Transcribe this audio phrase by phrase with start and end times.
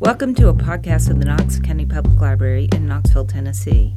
[0.00, 3.94] Welcome to a podcast of the Knox County Public Library in Knoxville, Tennessee.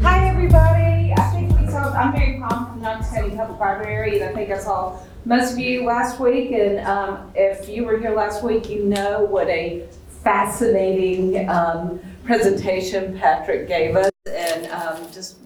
[0.00, 1.12] Hi, everybody.
[1.12, 4.50] I think we saw, I'm Mary Palm from Knox County Public Library, and I think
[4.50, 6.52] I saw most of you last week.
[6.52, 9.86] And um, if you were here last week, you know what a
[10.22, 15.36] fascinating um, presentation Patrick gave us, and um, just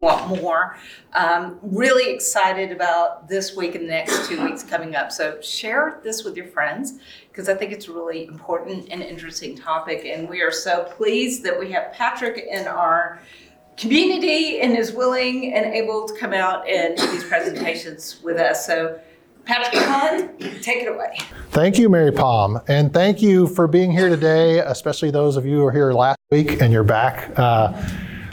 [0.00, 0.78] want more.
[1.12, 5.12] Um, really excited about this week and the next two weeks coming up.
[5.12, 9.54] So share this with your friends because I think it's a really important and interesting
[9.54, 10.06] topic.
[10.06, 13.20] And we are so pleased that we have Patrick in our
[13.76, 18.66] community and is willing and able to come out and do these presentations with us.
[18.66, 18.98] So
[19.44, 19.72] Patrick
[20.62, 21.18] take it away.
[21.50, 25.56] Thank you, Mary Palm, and thank you for being here today, especially those of you
[25.56, 27.38] who were here last week and you're back.
[27.38, 27.72] Uh,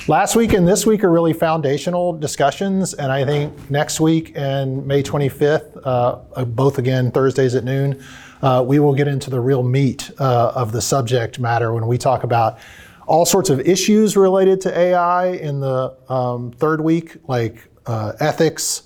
[0.07, 4.85] last week and this week are really foundational discussions, and I think next week and
[4.85, 8.03] May 25th, uh, both again Thursdays at noon,
[8.41, 11.97] uh, we will get into the real meat uh, of the subject matter when we
[11.97, 12.59] talk about
[13.05, 18.83] all sorts of issues related to AI in the um, third week, like uh, ethics,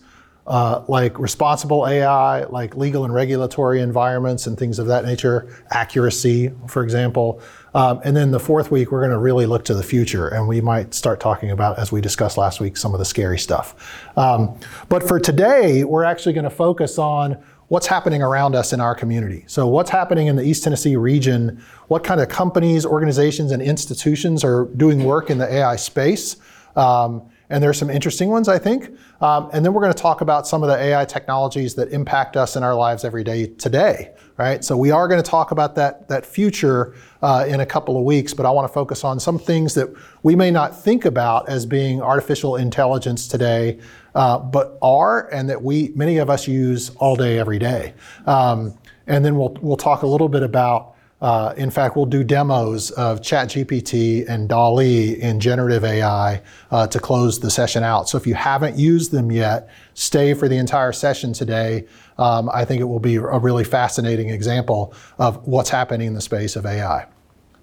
[0.47, 6.51] uh, like responsible AI, like legal and regulatory environments and things of that nature, accuracy,
[6.67, 7.41] for example.
[7.73, 10.47] Um, and then the fourth week, we're going to really look to the future, and
[10.47, 14.09] we might start talking about, as we discussed last week, some of the scary stuff.
[14.17, 14.57] Um,
[14.89, 18.93] but for today, we're actually going to focus on what's happening around us in our
[18.93, 19.45] community.
[19.47, 21.63] So, what's happening in the East Tennessee region?
[21.87, 26.35] What kind of companies, organizations, and institutions are doing work in the AI space?
[26.75, 28.89] Um, and there's some interesting ones, I think.
[29.19, 32.37] Um, and then we're going to talk about some of the AI technologies that impact
[32.37, 34.63] us in our lives every day today, right?
[34.63, 38.05] So we are going to talk about that, that future uh, in a couple of
[38.05, 39.89] weeks, but I want to focus on some things that
[40.23, 43.79] we may not think about as being artificial intelligence today,
[44.15, 47.93] uh, but are, and that we, many of us use all day, every day.
[48.25, 48.77] Um,
[49.07, 52.89] and then we'll, we'll talk a little bit about uh, in fact, we'll do demos
[52.91, 58.09] of ChatGPT and DALL-E in generative AI uh, to close the session out.
[58.09, 61.85] So if you haven't used them yet, stay for the entire session today.
[62.17, 66.21] Um, I think it will be a really fascinating example of what's happening in the
[66.21, 67.05] space of AI.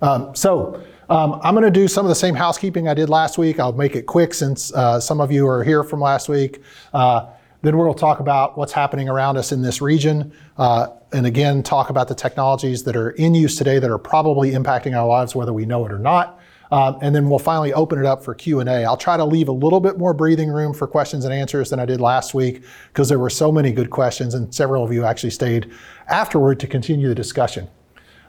[0.03, 0.81] Um, so
[1.11, 3.59] um, I'm going to do some of the same housekeeping I did last week.
[3.59, 6.63] I'll make it quick since uh, some of you are here from last week.
[6.93, 7.27] Uh,
[7.63, 11.91] then we'll talk about what's happening around us in this region, uh, and again, talk
[11.91, 15.53] about the technologies that are in use today that are probably impacting our lives, whether
[15.53, 16.39] we know it or not.
[16.71, 18.85] Um, and then we'll finally open it up for Q&A.
[18.85, 21.81] I'll try to leave a little bit more breathing room for questions and answers than
[21.81, 25.05] I did last week because there were so many good questions and several of you
[25.05, 25.71] actually stayed
[26.09, 27.69] afterward to continue the discussion.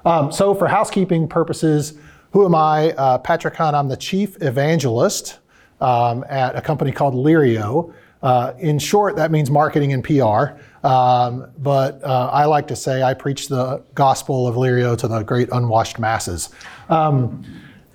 [0.05, 1.97] Um, so for housekeeping purposes,
[2.31, 2.91] who am I?
[2.91, 5.39] Uh, Patrick Hunt, I'm the chief evangelist
[5.81, 7.93] um, at a company called Lirio.
[8.21, 10.57] Uh, in short, that means marketing and PR.
[10.83, 15.23] Um, but uh, I like to say I preach the gospel of Lirio to the
[15.23, 16.49] great unwashed masses.
[16.89, 17.43] Um,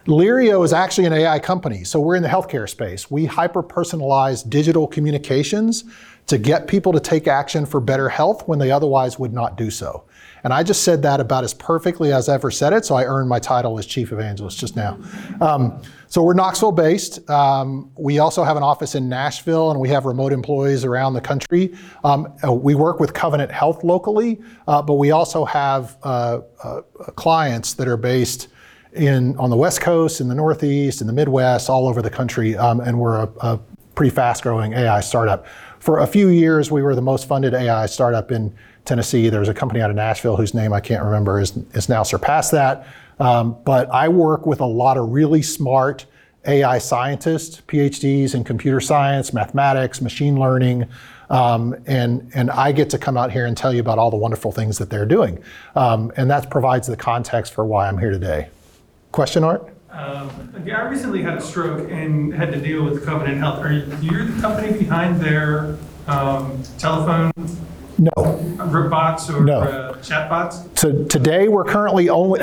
[0.06, 3.10] Lirio is actually an AI company, so we're in the healthcare space.
[3.10, 5.84] We hyper personalize digital communications
[6.26, 9.70] to get people to take action for better health when they otherwise would not do
[9.70, 10.04] so.
[10.44, 13.04] And I just said that about as perfectly as I ever said it, so I
[13.04, 14.98] earned my title as chief evangelist just now.
[15.40, 17.28] Um, so we're Knoxville based.
[17.30, 21.22] Um, we also have an office in Nashville, and we have remote employees around the
[21.22, 21.74] country.
[22.04, 26.82] Um, uh, we work with Covenant Health locally, uh, but we also have uh, uh,
[27.16, 28.48] clients that are based
[28.92, 32.54] in on the West Coast, in the Northeast, in the Midwest, all over the country,
[32.56, 33.60] um, and we're a, a
[33.94, 35.46] pretty fast-growing AI startup.
[35.80, 38.54] For a few years, we were the most funded AI startup in
[38.84, 39.28] Tennessee.
[39.28, 42.52] There's a company out of Nashville whose name I can't remember is, is now surpassed
[42.52, 42.86] that.
[43.18, 46.06] Um, but I work with a lot of really smart
[46.46, 50.86] AI scientists, PhDs in computer science, mathematics, machine learning,
[51.30, 54.16] um, and, and I get to come out here and tell you about all the
[54.16, 55.42] wonderful things that they're doing.
[55.74, 58.48] Um, and that provides the context for why I'm here today.
[59.10, 59.70] Question, Art?
[59.90, 63.60] Um, I recently had a stroke and had to deal with Covenant Health.
[63.60, 65.78] Are you the company behind their
[66.08, 67.30] um, telephone
[67.98, 68.12] no.
[68.56, 69.60] Robots or no.
[69.60, 70.78] uh, chatbots?
[70.78, 72.40] So today we're currently only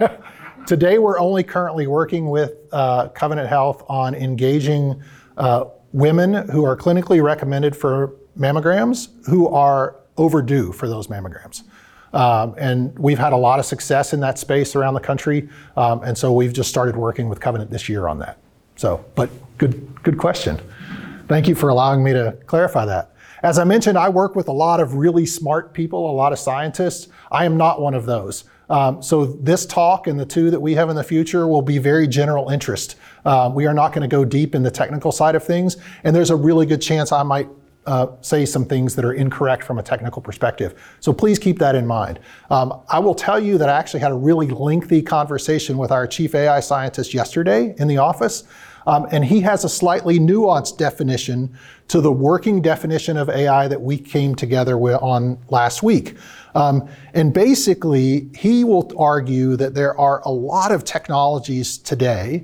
[0.66, 5.02] today we're only currently working with uh, Covenant Health on engaging
[5.36, 11.62] uh, women who are clinically recommended for mammograms who are overdue for those mammograms.
[12.12, 16.02] Um, and we've had a lot of success in that space around the country, um,
[16.02, 18.38] and so we've just started working with Covenant this year on that.
[18.74, 20.60] So, but good, good question.
[21.28, 23.14] Thank you for allowing me to clarify that.
[23.42, 26.38] As I mentioned, I work with a lot of really smart people, a lot of
[26.38, 27.08] scientists.
[27.30, 28.44] I am not one of those.
[28.68, 31.78] Um, so this talk and the two that we have in the future will be
[31.78, 32.96] very general interest.
[33.24, 36.14] Uh, we are not going to go deep in the technical side of things, and
[36.14, 37.48] there's a really good chance I might
[37.86, 40.80] uh, say some things that are incorrect from a technical perspective.
[41.00, 42.20] So please keep that in mind.
[42.50, 46.06] Um, I will tell you that I actually had a really lengthy conversation with our
[46.06, 48.44] chief AI scientist yesterday in the office.
[48.90, 51.56] Um, and he has a slightly nuanced definition
[51.86, 56.16] to the working definition of AI that we came together on last week.
[56.56, 62.42] Um, and basically, he will argue that there are a lot of technologies today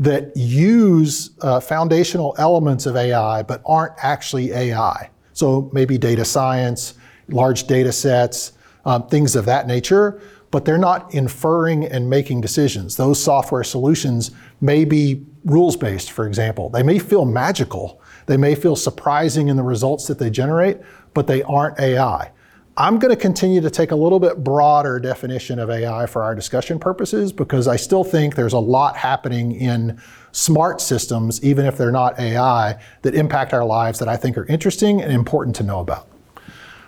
[0.00, 5.10] that use uh, foundational elements of AI but aren't actually AI.
[5.34, 6.94] So maybe data science,
[7.28, 8.54] large data sets,
[8.86, 12.96] um, things of that nature, but they're not inferring and making decisions.
[12.96, 14.30] Those software solutions
[14.62, 16.68] may be rules based, for example.
[16.70, 20.78] They may feel magical, they may feel surprising in the results that they generate,
[21.12, 22.30] but they aren't AI.
[22.76, 26.34] I'm going to continue to take a little bit broader definition of AI for our
[26.34, 30.00] discussion purposes because I still think there's a lot happening in
[30.32, 34.46] smart systems, even if they're not AI, that impact our lives that I think are
[34.46, 36.08] interesting and important to know about.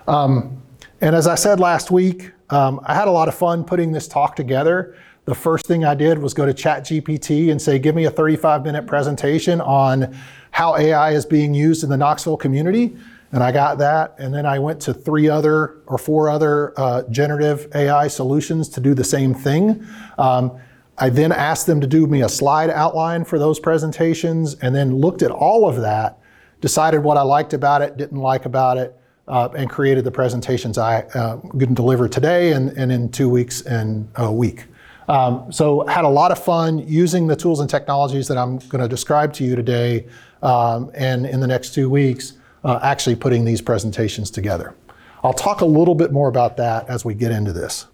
[0.09, 0.61] Um,
[1.01, 4.09] and as I said last week, um, I had a lot of fun putting this
[4.09, 4.97] talk together.
[5.25, 8.65] The first thing I did was go to ChatGPT and say, give me a 35
[8.65, 10.17] minute presentation on
[10.53, 12.97] how AI is being used in the Knoxville community
[13.33, 14.15] and I got that.
[14.19, 18.81] And then I went to three other or four other uh, generative AI solutions to
[18.81, 19.87] do the same thing.
[20.19, 20.59] Um,
[20.99, 24.97] I then asked them to do me a slide outline for those presentations and then
[24.97, 26.19] looked at all of that,
[26.61, 30.79] decided what I liked about it, didn't like about it, uh, and created the presentations
[30.79, 34.65] I uh, to deliver today and, and in two weeks and a week.
[35.09, 38.83] Um, so had a lot of fun using the tools and technologies that I'm going
[38.83, 40.07] to describe to you today
[40.43, 42.35] um, and in the next two weeks
[42.65, 44.75] uh, actually putting these presentations together.
[45.23, 47.87] I'll talk a little bit more about that as we get into this.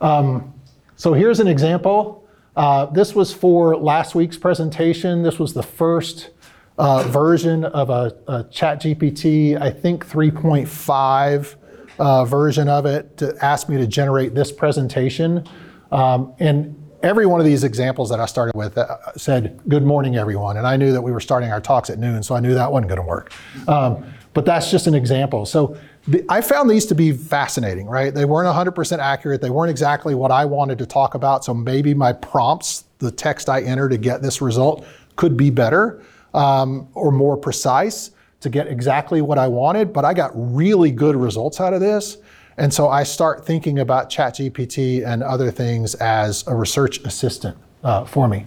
[0.00, 0.54] Um,
[0.96, 2.26] so here's an example.
[2.56, 5.22] Uh, this was for last week's presentation.
[5.22, 6.30] This was the first
[6.78, 11.54] uh, version of a, a ChatGPT, I think 3.5
[11.98, 15.46] uh, version of it, to ask me to generate this presentation.
[15.90, 20.16] Um, and every one of these examples that I started with uh, said, Good morning,
[20.16, 20.56] everyone.
[20.56, 22.70] And I knew that we were starting our talks at noon, so I knew that
[22.70, 23.32] wasn't going to work.
[23.66, 25.46] Um, but that's just an example.
[25.46, 25.76] So
[26.06, 28.14] the, I found these to be fascinating, right?
[28.14, 29.40] They weren't 100% accurate.
[29.40, 31.44] They weren't exactly what I wanted to talk about.
[31.44, 34.86] So maybe my prompts, the text I enter to get this result,
[35.16, 36.00] could be better
[36.34, 38.10] um, or more precise
[38.40, 39.92] to get exactly what I wanted.
[39.92, 42.18] But I got really good results out of this.
[42.56, 48.04] And so I start thinking about ChatGPT and other things as a research assistant uh,
[48.04, 48.46] for me.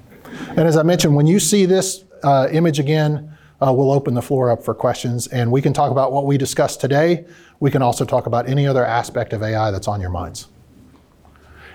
[0.50, 4.22] And as I mentioned, when you see this uh, image again, uh, we'll open the
[4.22, 7.26] floor up for questions and we can talk about what we discussed today.
[7.60, 10.48] We can also talk about any other aspect of AI that's on your minds.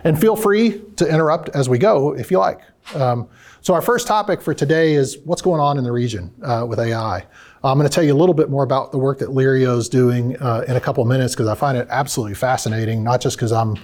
[0.06, 2.60] And feel free to interrupt as we go if you like.
[2.94, 3.28] Um,
[3.60, 6.78] so, our first topic for today is what's going on in the region uh, with
[6.78, 7.26] AI.
[7.64, 9.88] I'm going to tell you a little bit more about the work that Lirio is
[9.88, 13.50] doing uh, in a couple minutes because I find it absolutely fascinating, not just because
[13.50, 13.74] I'm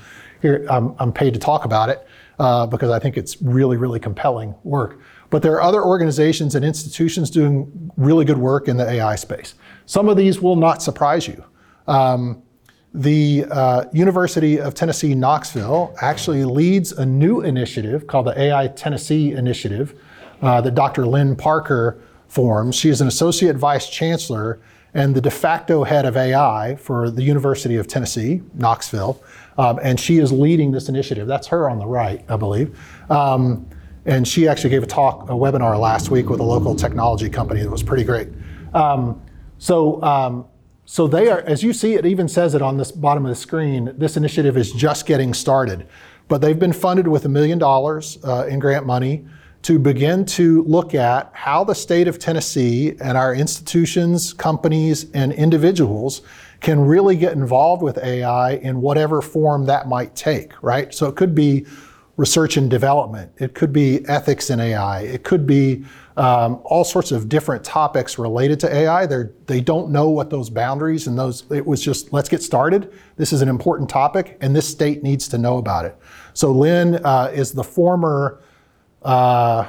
[0.41, 2.07] here, I'm, I'm, paid to talk about it,
[2.39, 5.01] uh, because I think it's really, really compelling work.
[5.31, 9.57] But there are other organizations and institutions doing really good work in the AI space.
[9.87, 11.45] Some of these will not surprise you.
[11.89, 12.45] Um,
[12.95, 19.33] the uh, University of Tennessee, Knoxville actually leads a new initiative called the AI Tennessee
[19.33, 19.99] Initiative
[20.43, 21.07] uh, that Dr.
[21.07, 21.99] Lynne Parker
[22.29, 22.75] forms.
[22.77, 24.61] She is an associate vice chancellor
[24.95, 29.23] and the de facto head of AI for the University of Tennessee, Knoxville.
[29.57, 31.27] Um, and she is leading this initiative.
[31.27, 32.79] That's her on the right, I believe.
[33.11, 33.67] Um,
[34.05, 37.63] and she actually gave a talk, a webinar last week with a local technology company
[37.63, 38.29] that was pretty great.
[38.75, 39.23] Um,
[39.59, 40.47] so, um,
[40.93, 43.35] so they are, as you see, it even says it on this bottom of the
[43.35, 43.95] screen.
[43.97, 45.87] This initiative is just getting started,
[46.29, 49.25] but they've been funded with a million dollars uh, in grant money
[49.63, 55.33] to begin to look at how the state of Tennessee and our institutions, companies, and
[55.33, 56.21] individuals
[56.61, 60.93] can really get involved with AI in whatever form that might take, right?
[60.93, 61.65] So it could be
[62.19, 67.13] research and development, it could be ethics in AI, it could be um, all sorts
[67.13, 69.07] of different topics related to AI.
[69.07, 72.93] They're, they don't know what those boundaries and those, it was just, let's get started.
[73.17, 75.97] This is an important topic, and this state needs to know about it.
[76.35, 78.41] So Lynne uh, is the former
[79.03, 79.67] uh,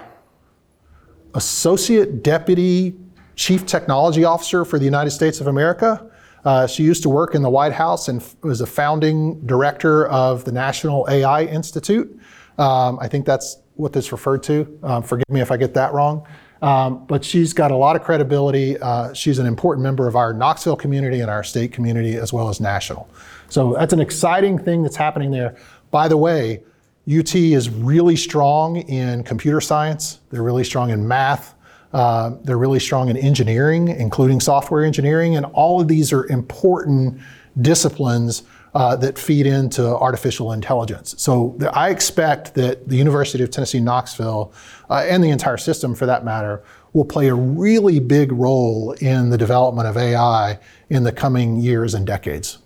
[1.34, 2.96] Associate Deputy
[3.36, 6.10] Chief Technology Officer for the United States of America.
[6.46, 10.08] Uh, she used to work in the White House and f- was a founding director
[10.08, 12.20] of the National AI Institute.
[12.58, 14.80] Um, I think that's what this referred to.
[14.84, 16.28] Um, forgive me if I get that wrong.
[16.62, 18.78] Um, but she's got a lot of credibility.
[18.80, 22.48] Uh, she's an important member of our Knoxville community and our state community, as well
[22.48, 23.10] as national.
[23.50, 25.58] So that's an exciting thing that's happening there.
[25.92, 26.64] By the way,
[27.06, 30.22] UT is really strong in computer science.
[30.30, 31.54] They're really strong in math.
[31.92, 37.20] Uh, they're really strong in engineering, including software engineering, and all of these are important
[37.62, 38.44] disciplines
[38.76, 41.14] uh, that feed into artificial intelligence.
[41.18, 44.52] So I expect that the University of Tennessee Knoxville,
[44.90, 46.64] uh, and the entire system for that matter,
[46.94, 51.94] will play a really big role in the development of AI in the coming years
[51.94, 52.60] and decades.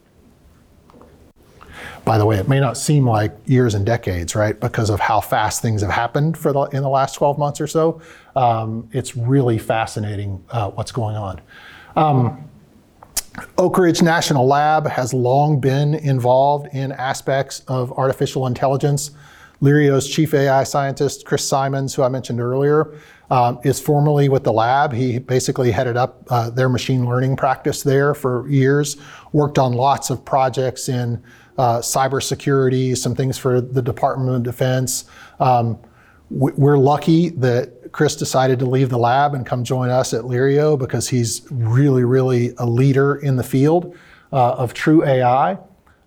[2.04, 4.58] By the way, it may not seem like years and decades, right?
[4.58, 7.68] Because of how fast things have happened for the, in the last 12 months or
[7.68, 8.02] so.
[8.34, 11.42] Um, it's really fascinating uh, what's going on.
[11.98, 12.50] Um,
[13.58, 19.12] Oak Ridge National Lab has long been involved in aspects of artificial intelligence.
[19.62, 22.94] Lirio's chief AI scientist, Chris Symons, who I mentioned earlier,
[23.30, 24.94] um, is formerly with the lab.
[24.94, 28.98] He basically headed up uh, their machine learning practice there for years,
[29.34, 31.22] worked on lots of projects in
[31.58, 35.06] uh, cybersecurity, some things for the Department of Defense.
[35.40, 35.80] Um,
[36.30, 40.78] we're lucky that Chris decided to leave the lab and come join us at Lirio
[40.78, 43.96] because he's really, really a leader in the field
[44.32, 45.58] uh, of true AI.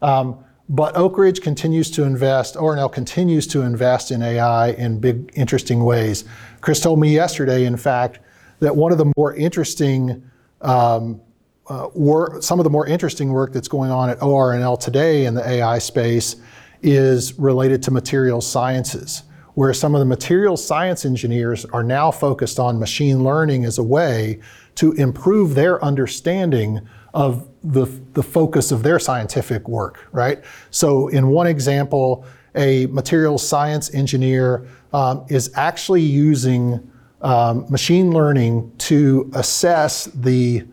[0.02, 5.32] Um, but Oak Ridge continues to invest, ORNL continues to invest in AI in big,
[5.34, 6.24] interesting ways.
[6.60, 8.20] Chris told me yesterday, in fact,
[8.60, 10.22] that one of the more interesting
[10.60, 11.20] um,
[11.66, 15.34] uh, work, some of the more interesting work that's going on at ORNL today in
[15.34, 16.36] the AI space
[16.82, 19.24] is related to materials sciences,
[19.60, 23.82] where some of the materials science engineers are now focused on machine learning as a
[23.82, 24.40] way
[24.74, 26.80] to improve their understanding
[27.12, 30.42] of the, the focus of their scientific work, right?
[30.70, 32.24] So, in one example,
[32.54, 36.90] a materials science engineer um, is actually using
[37.20, 40.64] um, machine learning to assess the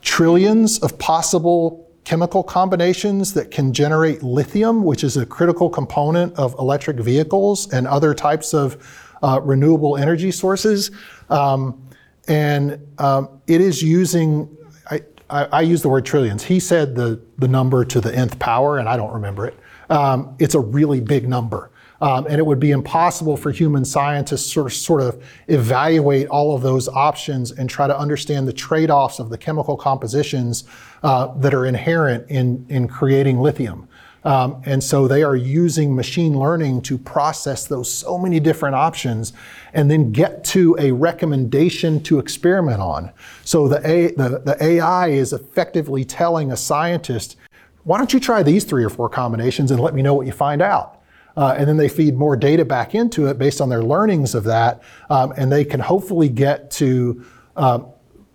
[0.00, 6.54] trillions of possible chemical combinations that can generate lithium, which is a critical component of
[6.58, 8.76] electric vehicles and other types of
[9.22, 10.90] uh, renewable energy sources.
[11.30, 11.80] Um,
[12.28, 14.48] and um, it is using,
[14.90, 16.44] I, I, I, use the word trillions.
[16.44, 19.58] He said the, the number to the nth power, and I don't remember it.
[19.90, 21.71] Um, it's a really big number.
[22.02, 26.26] Um, and it would be impossible for human scientists to sort of, sort of evaluate
[26.26, 30.64] all of those options and try to understand the trade-offs of the chemical compositions
[31.04, 33.88] uh, that are inherent in, in creating lithium.
[34.24, 39.32] Um, and so they are using machine learning to process those so many different options
[39.72, 43.12] and then get to a recommendation to experiment on.
[43.44, 47.36] So the, a, the, the AI is effectively telling a scientist,
[47.84, 50.32] why don't you try these three or four combinations and let me know what you
[50.32, 51.01] find out?
[51.36, 54.44] Uh, and then they feed more data back into it based on their learnings of
[54.44, 57.24] that, um, and they can hopefully get to
[57.56, 57.86] um,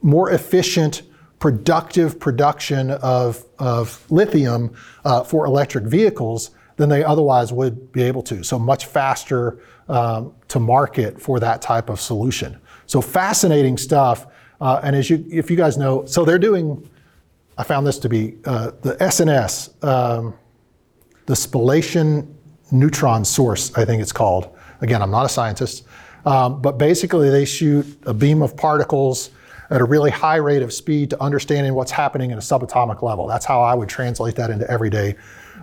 [0.02, 1.04] more efficient,
[1.40, 4.74] productive production of, of lithium
[5.06, 8.44] uh, for electric vehicles than they otherwise would be able to.
[8.44, 12.60] So much faster um, to market for that type of solution.
[12.86, 14.28] So fascinating stuff.
[14.62, 16.90] Uh, and as you, if you guys know, so they're doing.
[17.60, 20.36] I found this to be uh, the SNS, um,
[21.26, 22.37] the spallation
[22.72, 24.50] neutron source, I think it's called.
[24.82, 25.86] Again, I'm not a scientist,
[26.26, 29.32] um, but basically they shoot a beam of particles
[29.70, 33.28] at a really high rate of speed to understanding what's happening at a subatomic level.
[33.28, 35.16] That's how I would translate that into everyday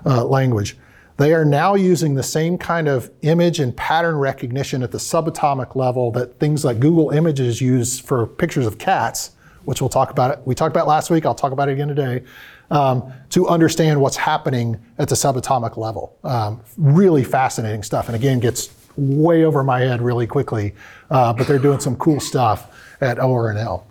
[0.04, 0.76] uh, language.
[1.16, 5.76] They are now using the same kind of image and pattern recognition at the subatomic
[5.76, 9.30] level that things like Google Images use for pictures of cats,
[9.64, 10.32] which we'll talk about.
[10.32, 10.40] It.
[10.44, 11.24] We talked about last week.
[11.24, 12.24] I'll talk about it again today
[12.70, 16.18] um, to understand what's happening at the subatomic level.
[16.24, 20.74] Um, really fascinating stuff, and again, gets way over my head really quickly,
[21.10, 23.82] uh, but they're doing some cool stuff at ORNL.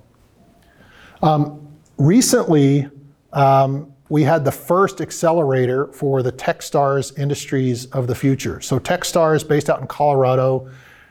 [1.21, 2.89] Um, recently,
[3.33, 8.61] um, we had the first accelerator for the Techstars industries of the future.
[8.61, 10.69] So Techstars, based out in Colorado,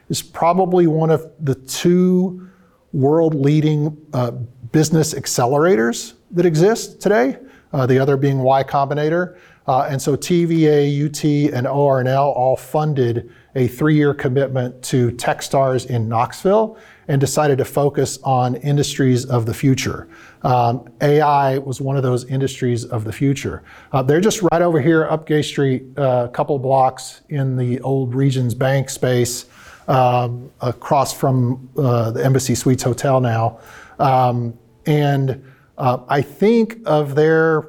[0.09, 2.49] is probably one of the two
[2.93, 4.31] world-leading uh,
[4.73, 7.39] business accelerators that exist today
[7.73, 9.37] uh, the other being Y Combinator.
[9.67, 16.09] Uh, and so TVA, UT, and ORNL all funded a three-year commitment to Techstars in
[16.09, 16.77] Knoxville
[17.09, 20.09] and decided to focus on industries of the future.
[20.43, 23.63] Um, AI was one of those industries of the future.
[23.93, 27.81] Uh, they're just right over here up Gay Street, uh, a couple blocks in the
[27.81, 29.47] old Regions Bank space,
[29.89, 33.61] um, across from uh, the Embassy Suites Hotel now.
[33.99, 35.45] Um, and
[35.79, 37.69] uh, I think of their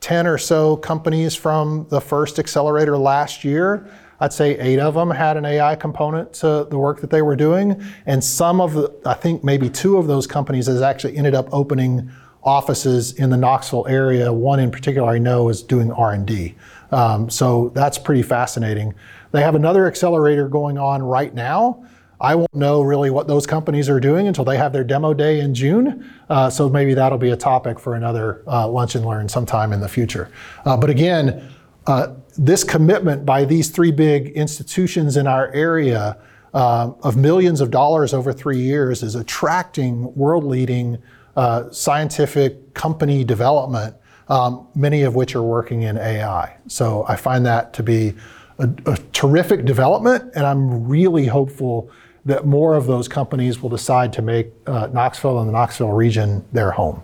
[0.00, 3.88] 10 or so companies from the first accelerator last year,
[4.20, 7.36] I'd say eight of them had an AI component to the work that they were
[7.36, 7.82] doing.
[8.06, 11.48] And some of the, I think maybe two of those companies has actually ended up
[11.52, 12.10] opening
[12.42, 14.32] offices in the Knoxville area.
[14.32, 16.54] One in particular I know is doing R&D.
[16.90, 18.94] Um, so that's pretty fascinating.
[19.30, 21.84] They have another accelerator going on right now
[22.20, 25.40] I won't know really what those companies are doing until they have their demo day
[25.40, 26.10] in June.
[26.28, 29.80] Uh, so maybe that'll be a topic for another uh, lunch and learn sometime in
[29.80, 30.30] the future.
[30.64, 31.48] Uh, but again,
[31.86, 36.18] uh, this commitment by these three big institutions in our area
[36.54, 40.98] uh, of millions of dollars over three years is attracting world leading
[41.36, 43.94] uh, scientific company development,
[44.28, 46.56] um, many of which are working in AI.
[46.66, 48.14] So I find that to be
[48.58, 51.90] a, a terrific development, and I'm really hopeful
[52.28, 56.44] that more of those companies will decide to make uh, Knoxville and the Knoxville region
[56.52, 57.02] their home.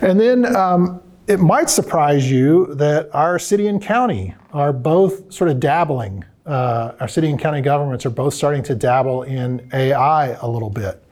[0.00, 5.50] And then um, it might surprise you that our city and county are both sort
[5.50, 6.24] of dabbling.
[6.46, 10.70] Uh, our city and county governments are both starting to dabble in AI a little
[10.70, 11.04] bit.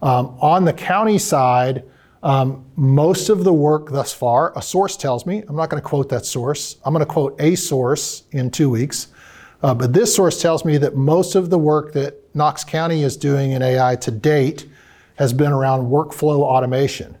[0.00, 1.84] Um, on the county side,
[2.22, 5.86] um, most of the work thus far, a source tells me, I'm not going to
[5.86, 9.08] quote that source, I'm going to quote a source in two weeks.
[9.62, 13.16] Uh, but this source tells me that most of the work that Knox County is
[13.16, 14.66] doing in AI to date
[15.16, 17.16] has been around workflow automation.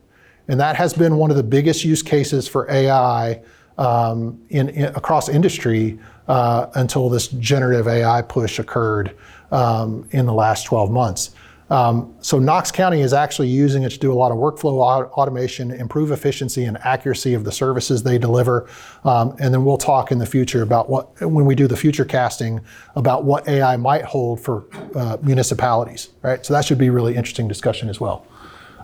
[0.48, 3.42] And that has been one of the biggest use cases for AI
[3.76, 9.16] um, in, in, across industry uh, until this generative AI push occurred
[9.52, 11.30] um, in the last 12 months.
[11.70, 14.80] Um, so Knox County is actually using it to do a lot of workflow
[15.12, 18.68] automation, improve efficiency and accuracy of the services they deliver.
[19.04, 22.04] Um, and then we'll talk in the future about what, when we do the future
[22.04, 22.60] casting,
[22.96, 24.64] about what AI might hold for
[24.96, 26.44] uh, municipalities, right?
[26.44, 28.26] So that should be a really interesting discussion as well.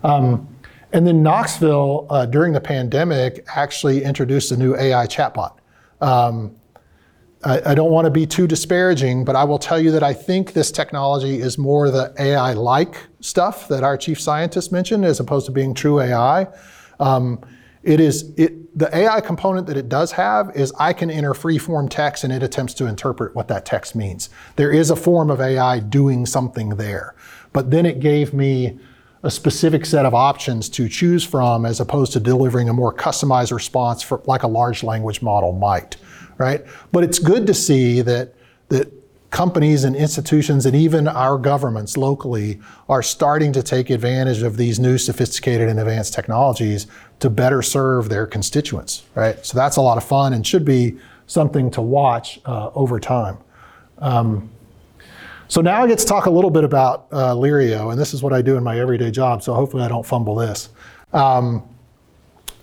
[0.04, 0.48] Um,
[0.92, 5.56] and then Knoxville, uh, during the pandemic, actually introduced a new AI chatbot.
[6.00, 6.54] Um,
[7.46, 10.12] I, I don't want to be too disparaging, but I will tell you that I
[10.12, 15.20] think this technology is more the AI like stuff that our chief scientist mentioned as
[15.20, 16.48] opposed to being true AI.
[16.98, 17.40] Um,
[17.84, 21.56] it is it, the AI component that it does have is I can enter free
[21.56, 24.28] form text and it attempts to interpret what that text means.
[24.56, 27.14] There is a form of AI doing something there.
[27.52, 28.80] But then it gave me
[29.22, 33.52] a specific set of options to choose from as opposed to delivering a more customized
[33.52, 35.96] response for, like a large language model might
[36.38, 36.64] right?
[36.92, 38.34] But it's good to see that
[38.68, 38.92] that
[39.30, 44.78] companies and institutions and even our governments locally are starting to take advantage of these
[44.78, 46.86] new sophisticated and advanced technologies
[47.18, 49.44] to better serve their constituents, right?
[49.44, 50.96] So that's a lot of fun and should be
[51.26, 53.36] something to watch uh, over time.
[53.98, 54.48] Um,
[55.48, 58.22] so now I get to talk a little bit about uh, Lirio, and this is
[58.22, 60.70] what I do in my everyday job, so hopefully I don't fumble this.
[61.12, 61.62] Um,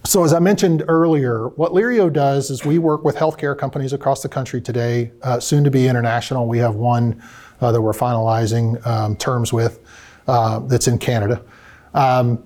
[0.06, 4.22] so as I mentioned earlier, what Lirio does is we work with healthcare companies across
[4.22, 6.48] the country today, uh, soon to be international.
[6.48, 7.24] We have one
[7.62, 9.80] uh, that we're finalizing um, terms with
[10.28, 11.42] uh, that's in Canada.
[11.94, 12.44] Um,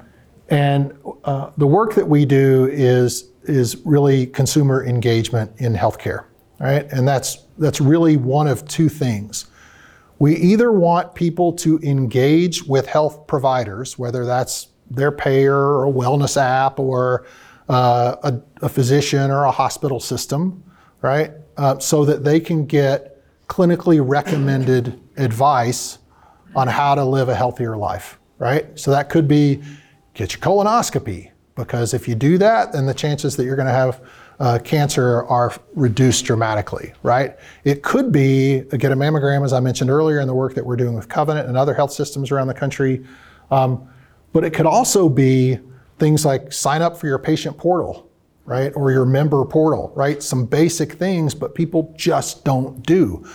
[0.49, 6.25] and uh, the work that we do is, is really consumer engagement in healthcare,
[6.59, 6.85] right?
[6.91, 9.45] And that's, that's really one of two things.
[10.19, 16.41] We either want people to engage with health providers, whether that's their payer or wellness
[16.41, 17.25] app or
[17.73, 20.63] a, a, physician or a hospital system,
[21.01, 21.31] right?
[21.57, 25.99] Uh, so that they can get clinically recommended advice
[26.55, 28.77] on how to live a healthier life, right?
[28.79, 29.61] So that could be
[30.13, 33.73] get your colonoscopy, because if you do that, then the chances that you're going to
[33.73, 34.01] have
[34.39, 37.35] uh, cancer are reduced dramatically, right?
[37.63, 40.75] It could be get a mammogram, as I mentioned earlier, in the work that we're
[40.75, 43.05] doing with Covenant and other health systems around the country.
[43.49, 43.87] Um,
[44.33, 45.59] but it could also be
[45.99, 48.09] things like sign up for your patient portal,
[48.45, 48.71] right?
[48.75, 50.21] Or your member portal, right?
[50.21, 53.25] Some basic things, but people just don't do.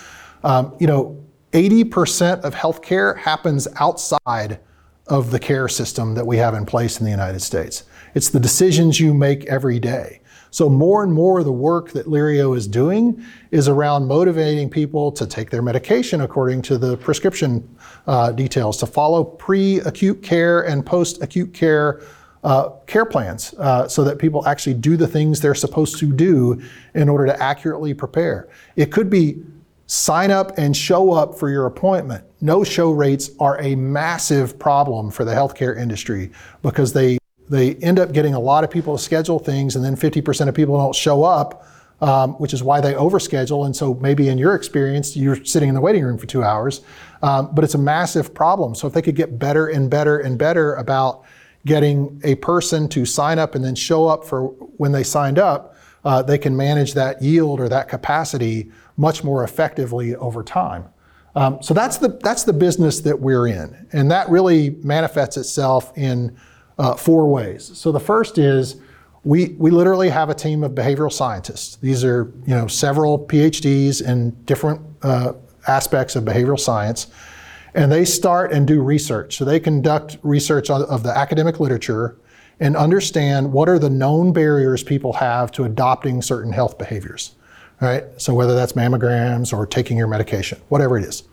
[0.45, 1.23] Um, you know,
[1.53, 4.61] 80% of healthcare happens outside
[5.09, 7.85] of the care system that we have in place in the United States.
[8.15, 10.21] It's the decisions you make every day.
[10.51, 15.11] So more and more of the work that Lirio is doing is around motivating people
[15.13, 17.67] to take their medication according to the prescription
[18.07, 22.03] uh, details, to follow pre-acute care and post-acute care
[22.45, 26.61] uh, care plans uh, so that people actually do the things they're supposed to do
[26.95, 28.49] in order to accurately prepare.
[28.77, 29.43] It could be
[29.87, 32.25] sign up and show up for your appointment.
[32.41, 36.31] No show rates are a massive problem for the healthcare industry
[36.63, 39.95] because they they end up getting a lot of people to schedule things and then
[39.95, 41.67] 50% of people don't show up,
[42.01, 43.67] um, which is why they overschedule.
[43.67, 46.81] And so maybe in your experience, you're sitting in the waiting room for two hours,
[47.23, 48.75] um, but it's a massive problem.
[48.75, 51.25] So if they could get better and better and better about
[51.65, 54.49] getting a person to sign up and then show up for
[54.79, 59.45] when they signed up, uh, they can manage that yield or that capacity much more
[59.45, 60.85] effectively over time.
[61.35, 65.97] Um, so that's the that's the business that we're in, and that really manifests itself
[65.97, 66.37] in
[66.79, 67.71] uh, four ways.
[67.75, 68.77] So the first is
[69.25, 71.77] we we literally have a team of behavioral scientists.
[71.77, 75.33] These are you know several PhDs in different uh,
[75.67, 77.07] aspects of behavioral science,
[77.75, 79.37] and they start and do research.
[79.37, 82.17] So they conduct research of the academic literature
[82.61, 87.35] and understand what are the known barriers people have to adopting certain health behaviors.
[87.81, 88.05] Right?
[88.17, 91.25] So whether that's mammograms or taking your medication, whatever it is.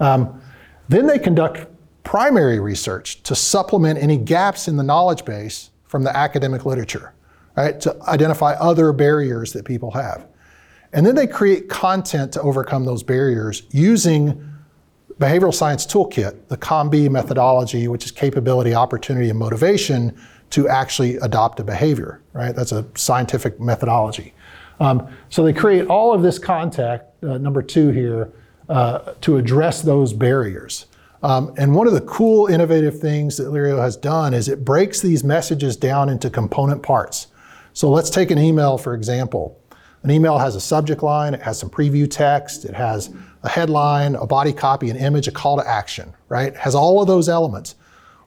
[0.00, 0.40] Um,
[0.88, 1.66] then they conduct
[2.02, 7.14] primary research to supplement any gaps in the knowledge base from the academic literature,
[7.56, 7.80] right?
[7.80, 10.26] To identify other barriers that people have.
[10.92, 14.53] And then they create content to overcome those barriers using
[15.18, 20.16] behavioral science toolkit, the COM-B methodology, which is capability, opportunity, and motivation
[20.50, 22.54] to actually adopt a behavior, right?
[22.54, 24.34] That's a scientific methodology.
[24.80, 28.32] Um, so they create all of this contact, uh, number two here,
[28.68, 30.86] uh, to address those barriers.
[31.22, 35.00] Um, and one of the cool, innovative things that Lirio has done is it breaks
[35.00, 37.28] these messages down into component parts.
[37.72, 39.58] So let's take an email, for example.
[40.04, 43.10] An email has a subject line, it has some preview text, it has
[43.42, 46.48] a headline, a body copy, an image, a call to action, right?
[46.48, 47.74] It has all of those elements.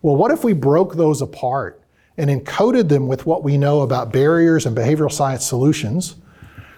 [0.01, 1.79] Well, what if we broke those apart
[2.17, 6.15] and encoded them with what we know about barriers and behavioral science solutions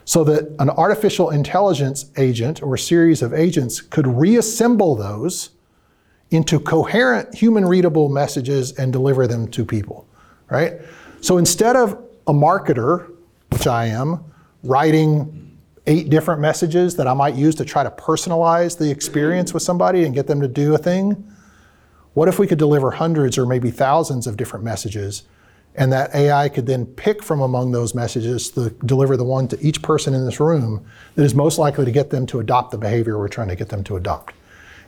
[0.03, 5.51] so that an artificial intelligence agent or series of agents could reassemble those
[6.31, 10.05] into coherent human readable messages and deliver them to people,
[10.49, 10.73] right?
[11.21, 11.93] So instead of
[12.27, 13.11] a marketer,
[13.49, 14.25] which I am,
[14.63, 19.63] writing eight different messages that I might use to try to personalize the experience with
[19.63, 21.31] somebody and get them to do a thing,
[22.13, 25.23] what if we could deliver hundreds or maybe thousands of different messages
[25.75, 29.59] and that AI could then pick from among those messages to deliver the one to
[29.65, 32.77] each person in this room that is most likely to get them to adopt the
[32.77, 34.33] behavior we're trying to get them to adopt.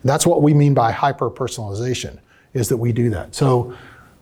[0.02, 2.20] And that's what we mean by hyper personalization,
[2.54, 3.36] is that we do that.
[3.36, 3.76] So,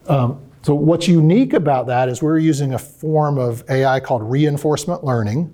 [0.08, 5.04] um, so what's unique about that is we're using a form of AI called reinforcement
[5.04, 5.54] learning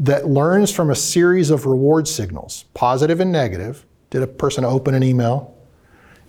[0.00, 3.86] that learns from a series of reward signals, positive and negative.
[4.10, 5.56] Did a person open an email?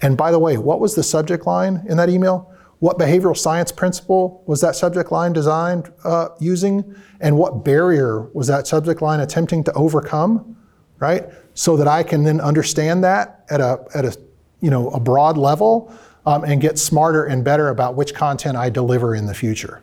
[0.01, 2.53] And by the way, what was the subject line in that email?
[2.79, 6.95] What behavioral science principle was that subject line designed uh, using?
[7.19, 10.57] And what barrier was that subject line attempting to overcome?
[10.99, 11.25] Right?
[11.55, 14.15] So that I can then understand that at a, at a,
[14.61, 15.93] you know, a broad level
[16.25, 19.81] um, and get smarter and better about which content I deliver in the future.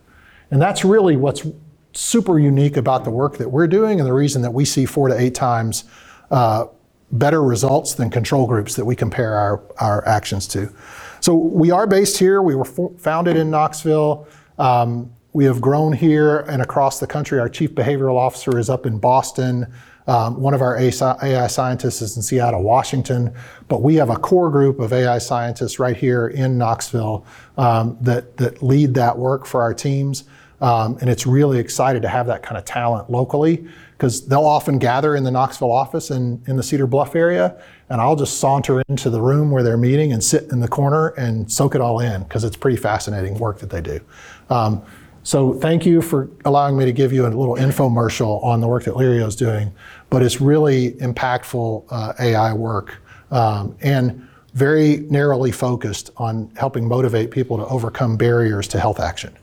[0.50, 1.46] And that's really what's
[1.92, 5.09] super unique about the work that we're doing and the reason that we see four
[5.09, 5.85] to eight times
[6.31, 6.66] uh,
[7.12, 10.72] better results than control groups that we compare our, our actions to.
[11.20, 12.42] So we are based here.
[12.42, 14.26] We were founded in Knoxville.
[14.59, 17.38] Um, we have grown here and across the country.
[17.38, 19.72] Our chief behavioral officer is up in Boston.
[20.07, 23.33] Um, one of our AI scientists is in Seattle, Washington,
[23.69, 27.25] but we have a core group of AI scientists right here in Knoxville
[27.57, 30.25] um, that, that lead that work for our teams.
[30.61, 34.79] Um, and it's really excited to have that kind of talent locally because they'll often
[34.79, 37.61] gather in the Knoxville office in, in the Cedar Bluff area,
[37.91, 41.09] and I'll just saunter into the room where they're meeting and sit in the corner
[41.19, 44.01] and soak it all in because it's pretty fascinating work that they do.
[44.49, 44.83] Um,
[45.23, 48.85] so thank you for allowing me to give you a little infomercial on the work
[48.85, 49.73] that Lirio is doing,
[50.09, 52.99] but it's really impactful uh, AI work
[53.31, 59.37] um, and very narrowly focused on helping motivate people to overcome barriers to health action.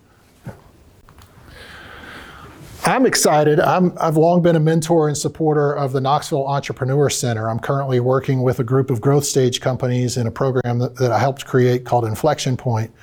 [2.83, 3.59] I'm excited.
[3.59, 7.49] I'm, I've long been a mentor and supporter of the Knoxville Entrepreneur Center.
[7.49, 11.11] I'm currently working with a group of growth stage companies in a program that, that
[11.11, 12.93] I helped create called Inflection Point.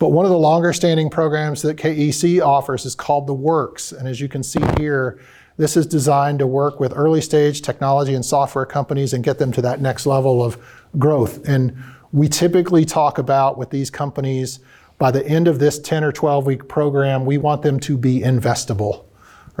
[0.00, 3.92] But one of the longer standing programs that KEC offers is called The Works.
[3.92, 5.20] And as you can see here,
[5.56, 9.52] this is designed to work with early stage technology and software companies and get them
[9.52, 10.58] to that next level of
[10.98, 11.46] growth.
[11.46, 11.76] And
[12.10, 14.58] we typically talk about with these companies,
[14.98, 18.20] by the end of this 10 or 12 week program, we want them to be
[18.20, 19.04] investable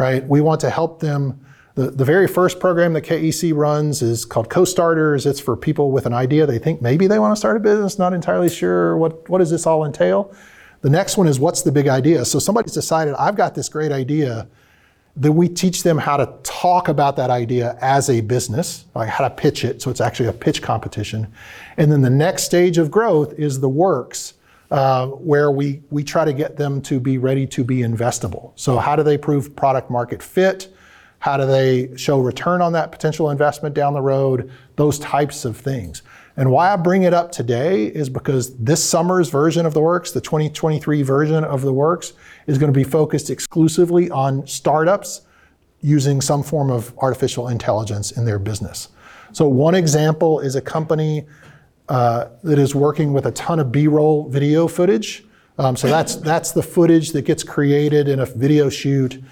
[0.00, 0.26] right?
[0.26, 1.38] We want to help them.
[1.80, 5.24] The, the very first program that KEC runs is called Co-Starters.
[5.24, 6.44] It's for people with an idea.
[6.44, 9.50] They think maybe they want to start a business, not entirely sure what, what does
[9.50, 10.30] this all entail.
[10.82, 12.26] The next one is what's the big idea?
[12.26, 14.46] So somebody's decided, I've got this great idea.
[15.16, 19.26] Then we teach them how to talk about that idea as a business, like how
[19.26, 19.80] to pitch it.
[19.80, 21.32] So it's actually a pitch competition.
[21.78, 24.34] And then the next stage of growth is the works
[24.70, 28.52] uh, where we, we try to get them to be ready to be investable.
[28.54, 30.68] So, how do they prove product market fit?
[31.20, 34.50] How do they show return on that potential investment down the road?
[34.76, 36.02] Those types of things.
[36.36, 40.12] And why I bring it up today is because this summer's version of the Works,
[40.12, 42.14] the 2023 version of the Works,
[42.46, 45.22] is going to be focused exclusively on startups
[45.82, 48.88] using some form of artificial intelligence in their business.
[49.32, 51.26] So, one example is a company
[51.90, 55.24] uh, that is working with a ton of B-roll video footage.
[55.58, 59.22] Um, so that's that's the footage that gets created in a video shoot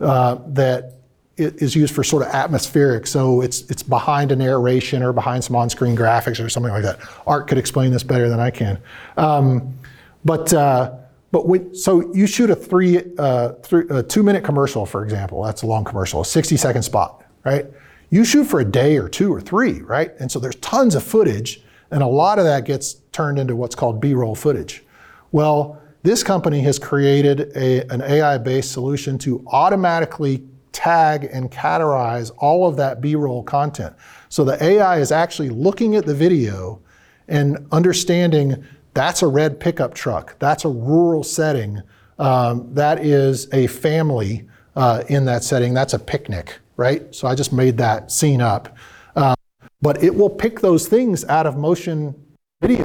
[0.00, 0.97] uh, that
[1.38, 5.56] is used for sort of atmospheric, so it's it's behind a narration or behind some
[5.56, 6.98] on-screen graphics or something like that.
[7.26, 8.78] Art could explain this better than I can.
[9.16, 9.78] Um,
[10.24, 10.94] but uh,
[11.30, 15.42] but when, so you shoot a three, uh, three a two-minute commercial, for example.
[15.42, 17.66] That's a long commercial, a 60-second spot, right?
[18.10, 20.12] You shoot for a day or two or three, right?
[20.18, 23.74] And so there's tons of footage, and a lot of that gets turned into what's
[23.74, 24.82] called B-roll footage.
[25.30, 32.68] Well, this company has created a, an AI-based solution to automatically tag and categorize all
[32.68, 33.94] of that B-roll content.
[34.28, 36.80] So the AI is actually looking at the video
[37.28, 41.82] and understanding that's a red pickup truck, that's a rural setting,
[42.18, 47.14] um, that is a family uh, in that setting, that's a picnic, right?
[47.14, 48.76] So I just made that scene up.
[49.14, 49.34] Um,
[49.80, 52.14] but it will pick those things out of motion
[52.60, 52.84] video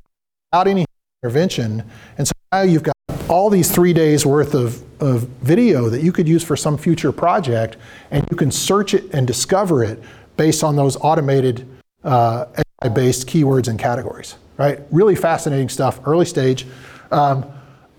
[0.52, 0.86] without any
[1.24, 1.90] intervention.
[2.18, 2.93] And so now you've got
[3.34, 7.12] all these three days worth of, of video that you could use for some future
[7.12, 7.78] project,
[8.12, 10.00] and you can search it and discover it
[10.38, 11.68] based on those automated
[12.04, 12.46] uh,
[12.84, 14.82] AI-based keywords and categories, right?
[14.92, 16.68] Really fascinating stuff, early stage.
[17.10, 17.44] Um,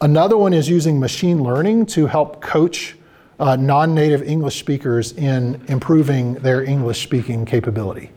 [0.00, 2.94] another one is using machine learning to help coach
[3.40, 8.12] uh, non-native English speakers in improving their English speaking capability.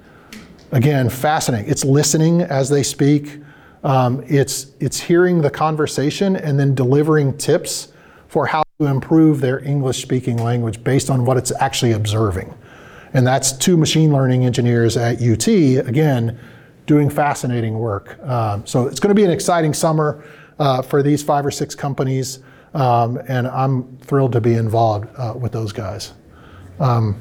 [0.72, 1.68] Again, fascinating.
[1.68, 3.40] It's listening as they speak.
[3.84, 7.90] Um, it's it's hearing the conversation and then delivering tips
[8.28, 12.54] for how to improve their English speaking language based on what it's actually observing.
[13.14, 16.40] And that's two machine learning engineers at UT, again,
[16.86, 18.22] doing fascinating work.
[18.24, 20.24] Um, so it's going to be an exciting summer
[20.60, 22.40] uh, for these five or six companies,
[22.74, 26.14] um, and I'm thrilled to be involved uh, with those guys.
[26.80, 27.20] Um,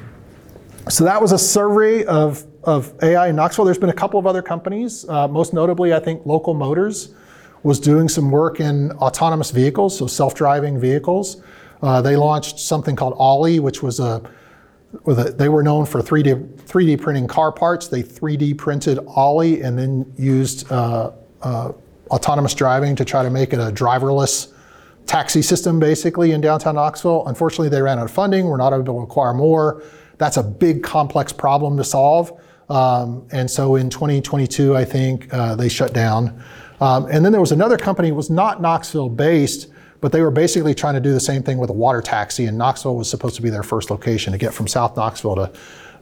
[0.88, 3.64] so that was a survey of, of AI in Knoxville.
[3.64, 7.14] There's been a couple of other companies, uh, most notably, I think Local Motors
[7.62, 11.42] was doing some work in autonomous vehicles, so self-driving vehicles.
[11.82, 14.22] Uh, they launched something called Olli, which was a
[15.06, 17.88] a, they were known for 3D, 3D printing car parts.
[17.88, 21.72] They 3D printed Olli and then used uh, uh,
[22.10, 24.52] autonomous driving to try to make it a driverless
[25.06, 27.26] taxi system, basically, in downtown Knoxville.
[27.26, 28.46] Unfortunately, they ran out of funding.
[28.46, 29.82] We're not able to acquire more.
[30.18, 32.40] That's a big, complex problem to solve.
[32.68, 36.42] Um, and so in 2022, I think uh, they shut down.
[36.80, 39.68] Um, and then there was another company, was not Knoxville based,
[40.00, 42.58] but they were basically trying to do the same thing with a water taxi, and
[42.58, 45.52] Knoxville was supposed to be their first location to get from South Knoxville to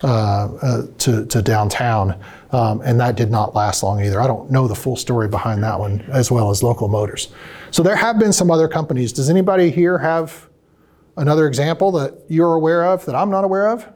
[0.02, 2.18] uh, uh, to, to, downtown,
[2.50, 4.20] um, and that did not last long either.
[4.20, 7.28] I don't know the full story behind that one, as well as Local Motors.
[7.70, 9.14] So there have been some other companies.
[9.14, 10.50] Does anybody here have
[11.16, 13.88] another example that you're aware of that I'm not aware of?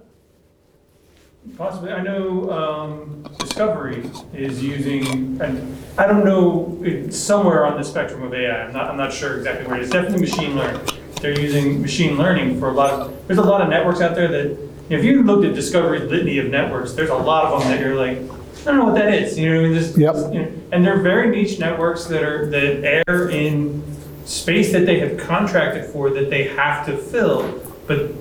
[1.56, 7.84] Possibly, I know um, Discovery is using, and I don't know, it's somewhere on the
[7.84, 10.80] spectrum of AI, I'm not, I'm not sure exactly where it is, definitely machine learning.
[11.22, 14.28] They're using machine learning for a lot of, there's a lot of networks out there
[14.28, 17.80] that, if you looked at Discovery's litany of networks, there's a lot of them that
[17.80, 19.78] you're like, I don't know what that is, you know what I mean?
[19.78, 20.14] Just- Yep.
[20.34, 23.82] you know, And they're very niche networks that are, that air in
[24.26, 28.12] space that they have contracted for, that they have to fill, but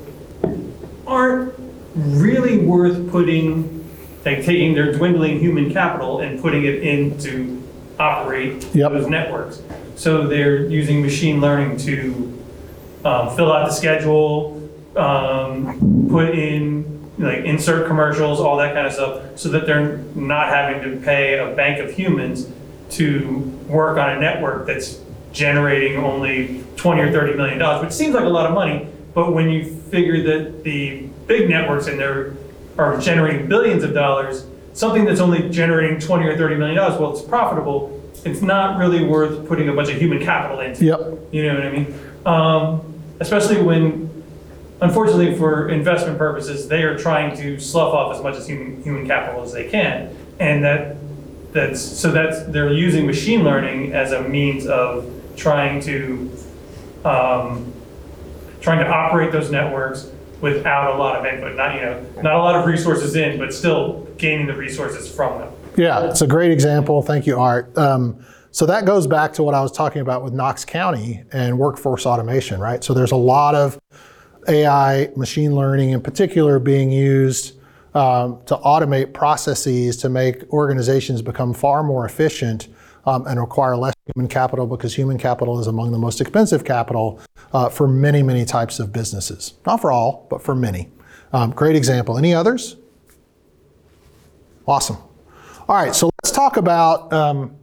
[1.05, 1.53] aren't
[1.97, 3.83] really worth putting,
[4.25, 7.63] like taking their dwindling human capital and putting it in to
[7.99, 8.91] operate Yep.
[8.91, 9.61] those networks.
[9.95, 12.33] So they're using machine learning to
[13.03, 16.85] um, fill out the schedule, um, put in,
[17.17, 21.39] like, insert commercials, all that kind of stuff, so that they're not having to pay
[21.39, 22.47] a bank of humans
[22.91, 24.99] to work on a network that's
[25.31, 29.33] generating only 20 or 30 million dollars, which seems like a lot of money, but
[29.33, 32.35] when you figure that the big networks in there
[32.77, 37.13] are generating billions of dollars, something that's only generating 20 or 30 million dollars, well,
[37.13, 40.85] it's profitable, it's not really worth putting a bunch of human capital into.
[40.85, 40.99] Yep.
[41.31, 41.99] You know what I mean?
[42.27, 44.23] Um, especially when,
[44.81, 49.07] unfortunately, for investment purposes, they are trying to slough off as much as human, human
[49.07, 50.15] capital as they can.
[50.39, 50.95] And that,
[51.53, 56.37] that's, so that's, they're using machine learning as a means of trying to,
[57.03, 57.73] um,
[58.67, 62.37] trying to operate those networks without a lot of input, not, you know, not a
[62.37, 65.53] lot of resources in, but still gaining the resources from them.
[65.77, 67.01] Yeah, it's a great example.
[67.01, 67.75] Thank you, Art.
[67.77, 68.19] Um,
[68.51, 72.05] so that goes back to what I was talking about with Knox County and workforce
[72.05, 72.83] automation, right?
[72.83, 73.79] So there's a lot of
[74.49, 77.57] AI, machine learning in particular, being used
[77.93, 82.67] um, to automate processes to make organizations become far more efficient
[83.07, 87.19] and require less human capital because human capital is among the most expensive capital
[87.53, 89.53] uh, for many, many types of businesses.
[89.65, 90.89] Not for all, but for many.
[91.33, 92.17] Um, great example.
[92.17, 92.77] Any others?
[94.67, 94.97] Awesome.
[95.69, 97.55] All right, so let's talk about um,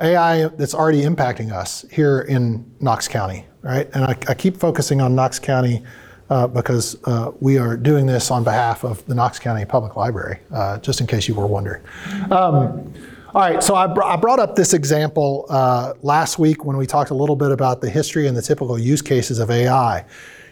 [0.00, 3.88] AI that's already impacting us here in Knox County, right?
[3.94, 5.82] And I, I keep focusing on Knox County
[6.28, 10.40] uh, because uh, we are doing this on behalf of the Knox County Public Library,
[10.50, 11.82] uh, just in case you were wondering.
[12.30, 12.92] Um,
[13.36, 16.86] all right, so I, br- I brought up this example uh, last week when we
[16.86, 20.06] talked a little bit about the history and the typical use cases of AI.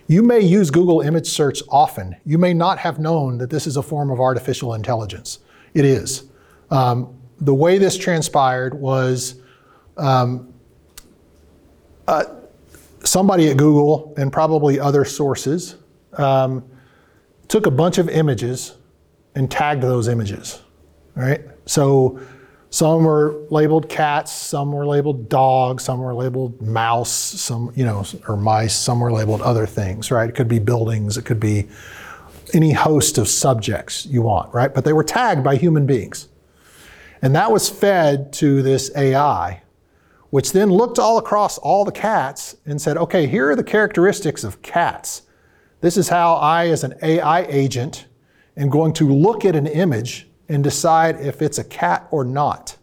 [0.07, 2.15] You may use Google image search often.
[2.27, 5.39] You may not have known that this is a form of artificial intelligence.
[5.73, 6.25] It is.
[6.71, 9.37] Um, the way this transpired was
[13.03, 15.77] somebody at Google and probably other sources
[16.19, 16.63] um,
[17.49, 18.75] took a bunch of images
[19.35, 20.61] and tagged those images.
[21.15, 21.41] Right?
[21.65, 22.21] So
[22.75, 28.05] some were labeled cats, some were labeled dogs, some were labeled mouse, some, you know,
[28.27, 30.29] or mice, some were labeled other things, right?
[30.29, 31.69] It could be buildings, it could be
[32.53, 34.75] any host of subjects you want, right?
[34.75, 36.27] But they were tagged by human beings.
[37.23, 39.63] And that was fed to this AI
[40.31, 44.43] which then looked all across all the cats and said, okay, here are the characteristics
[44.43, 45.23] of cats.
[45.81, 48.07] This is how I, as an AI agent,
[48.57, 52.77] am going to look at an image and decide if it's a cat or not.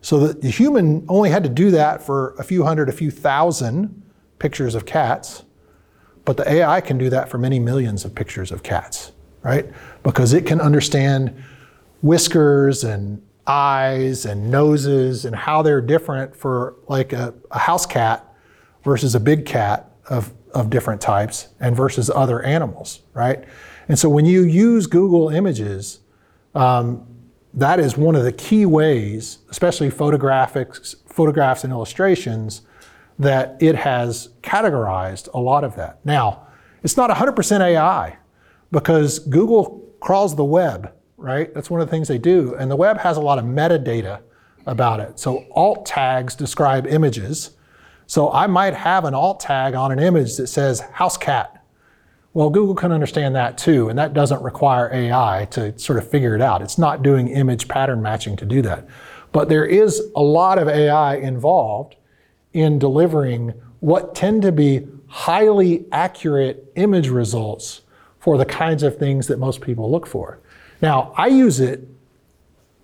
[0.00, 4.02] So the human only had to do that for a few hundred, a few thousand
[4.38, 5.42] pictures of cats,
[6.24, 9.12] but the AI can do that for many millions of pictures of cats,
[9.42, 9.66] right?
[10.02, 11.42] Because it can understand
[12.02, 18.24] whiskers and eyes and noses and how they're different for like a, a house cat
[18.84, 23.44] versus a big cat of, of different types and versus other animals, right?
[23.88, 26.00] And so when you use Google Images,
[26.56, 27.06] um,
[27.54, 32.62] that is one of the key ways, especially photographics, photographs and illustrations,
[33.18, 36.04] that it has categorized a lot of that.
[36.04, 36.46] Now,
[36.82, 38.18] it's not 100% AI
[38.70, 41.52] because Google crawls the web right?
[41.54, 42.54] That's one of the things they do.
[42.54, 44.20] And the web has a lot of metadata
[44.66, 45.18] about it.
[45.18, 47.52] So alt tags describe images.
[48.06, 51.55] So I might have an alt tag on an image that says house cat.
[52.36, 56.34] Well, Google can understand that too, and that doesn't require AI to sort of figure
[56.34, 56.60] it out.
[56.60, 58.86] It's not doing image pattern matching to do that.
[59.32, 61.96] But there is a lot of AI involved
[62.52, 67.80] in delivering what tend to be highly accurate image results
[68.18, 70.38] for the kinds of things that most people look for.
[70.82, 71.88] Now, I use it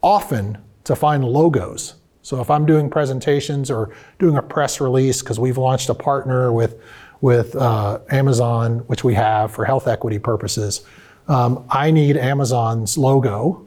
[0.01, 1.97] often to find logos.
[2.23, 6.55] So if I'm doing presentations or doing a press release, because we've launched a partner
[6.55, 6.81] with,
[7.23, 10.83] with uh, Amazon, which we have for health equity purposes,
[11.29, 13.65] um, I need Amazon's logo,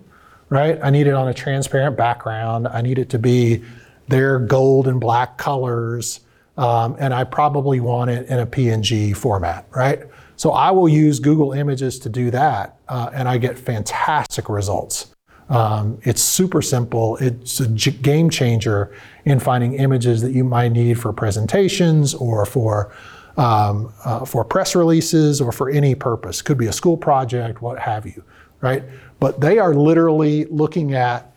[0.49, 0.77] right?
[0.83, 2.67] I need it on a transparent background.
[2.67, 3.63] I need it to be
[4.07, 6.19] their gold and black colors.
[6.57, 10.03] Um, and I probably want it in a PNG format, right?
[10.37, 15.15] So I will use Google Images to do that, uh, and I get fantastic results.
[15.49, 17.17] Um, it's super simple.
[17.17, 18.93] It's a game changer
[19.25, 22.93] in finding images that you might need for presentations or for
[23.37, 26.41] um, uh, for press releases or for any purpose.
[26.41, 28.23] Could be a school project, what have you,
[28.61, 28.83] right?
[29.19, 31.33] But they are literally looking at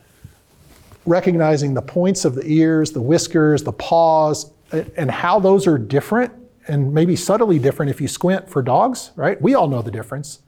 [1.06, 6.32] recognizing the points of the ears, the whiskers, the paws, and how those are different
[6.68, 9.40] and maybe subtly different if you squint for dogs, right?
[9.40, 10.40] We all know the difference.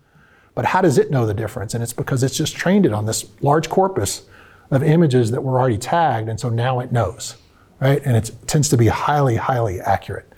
[0.55, 1.75] But how does it know the difference?
[1.75, 4.27] And it's because it's just trained it on this large corpus
[4.71, 7.37] of images that were already tagged, and so now it knows,
[7.81, 8.03] right?
[8.05, 10.30] And it tends to be highly, highly accurate.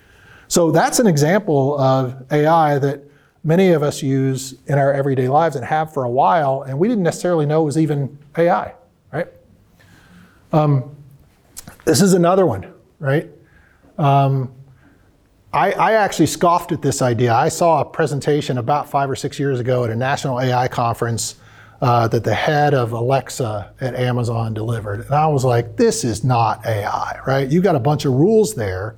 [0.53, 3.01] So that's an example of AI that
[3.43, 6.87] many of us use in our everyday lives and have for a while, and we
[6.87, 8.75] didn't necessarily know it was even AI,
[9.11, 9.29] right?
[10.51, 10.95] Um,
[11.85, 13.31] this is another one, right?
[13.97, 14.53] Um,
[15.51, 17.33] I, I, actually scoffed at this idea.
[17.33, 21.37] I saw a presentation about five or six years ago at a national AI conference
[21.81, 24.99] uh, that the head of Alexa at Amazon delivered.
[24.99, 27.51] And I was like, this is not AI, right?
[27.51, 28.95] You've got a bunch of rules there,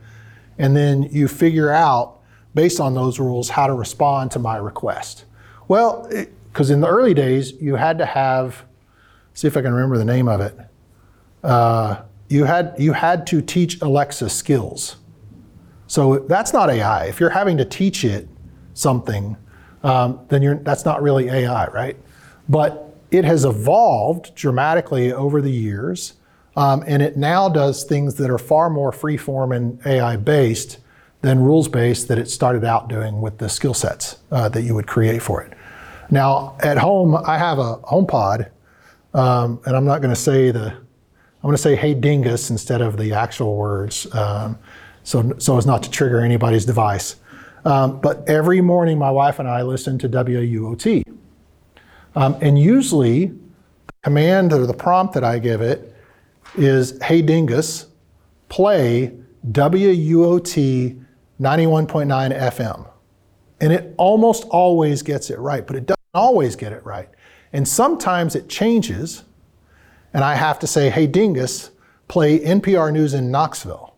[0.58, 2.20] and then you figure out,
[2.54, 5.26] based on those rules, how to respond to my request.
[5.68, 6.10] Well,
[6.52, 8.63] because in the early days, you had to have,
[9.34, 10.58] see if I can remember the name of it.
[11.44, 14.96] Uh, you had you had to teach Alexa skills
[15.88, 17.06] so that's not AI.
[17.06, 18.28] If you're having to teach it
[18.74, 19.38] something,
[19.84, 21.98] um, then that's not really AI, right?
[22.50, 26.13] But it has evolved dramatically over the years,
[26.56, 30.79] um, and it now does things that are far more freeform and AI based
[31.21, 34.75] than rules based that it started out doing with the skill sets uh, that you
[34.75, 35.54] would create for it.
[36.12, 38.50] Now, at home, I have a HomePod,
[39.13, 42.82] um, and I'm not going to say the, I'm going to say "Hey Dingus" instead
[42.82, 44.13] of the actual words.
[44.13, 44.58] Um,
[45.04, 47.15] so, so as not to trigger anybody's device.
[47.63, 51.04] Um, but every morning, my wife and I listen to WUOT.
[52.15, 55.94] Um, and usually, the command or the prompt that I give it
[56.58, 57.87] is Hey Dingus,
[58.49, 59.13] play
[59.51, 61.06] WUOT
[61.41, 62.89] 91.9 FM.
[63.62, 67.10] And it almost always gets it right, but it doesn't always get it right.
[67.53, 69.23] And sometimes it changes,
[70.13, 71.71] and I have to say, hey, Dingus,
[72.08, 73.95] play NPR News in Knoxville,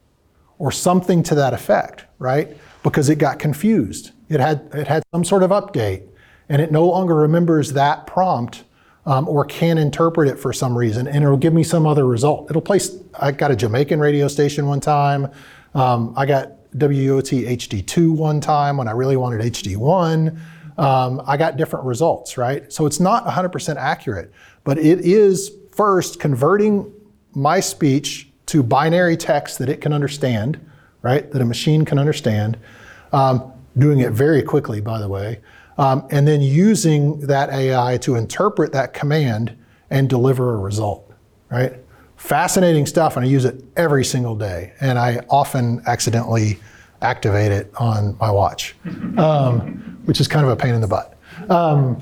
[0.59, 2.55] or something to that effect, right?
[2.83, 4.11] Because it got confused.
[4.29, 6.07] It had, it had some sort of update,
[6.49, 8.63] and it no longer remembers that prompt
[9.07, 12.49] um, or can interpret it for some reason, and it'll give me some other result.
[12.49, 15.31] It'll place, I got a Jamaican radio station one time.
[15.73, 20.37] Um, I got WOT HD2 one time when I really wanted HD1.
[20.77, 22.71] Um, I got different results, right?
[22.71, 24.31] So it's not 100% accurate,
[24.65, 26.93] but it is first converting
[27.33, 30.59] my speech to binary text that it can understand,
[31.01, 31.31] right?
[31.31, 32.57] That a machine can understand.
[33.13, 35.39] Um, doing it very quickly, by the way.
[35.78, 39.55] Um, and then using that AI to interpret that command
[39.89, 41.11] and deliver a result,
[41.51, 41.73] right?
[42.15, 44.73] Fascinating stuff, and I use it every single day.
[44.82, 46.59] And I often accidentally
[47.01, 48.75] activate it on my watch,
[49.17, 51.15] um, which is kind of a pain in the butt.
[51.49, 52.01] Um,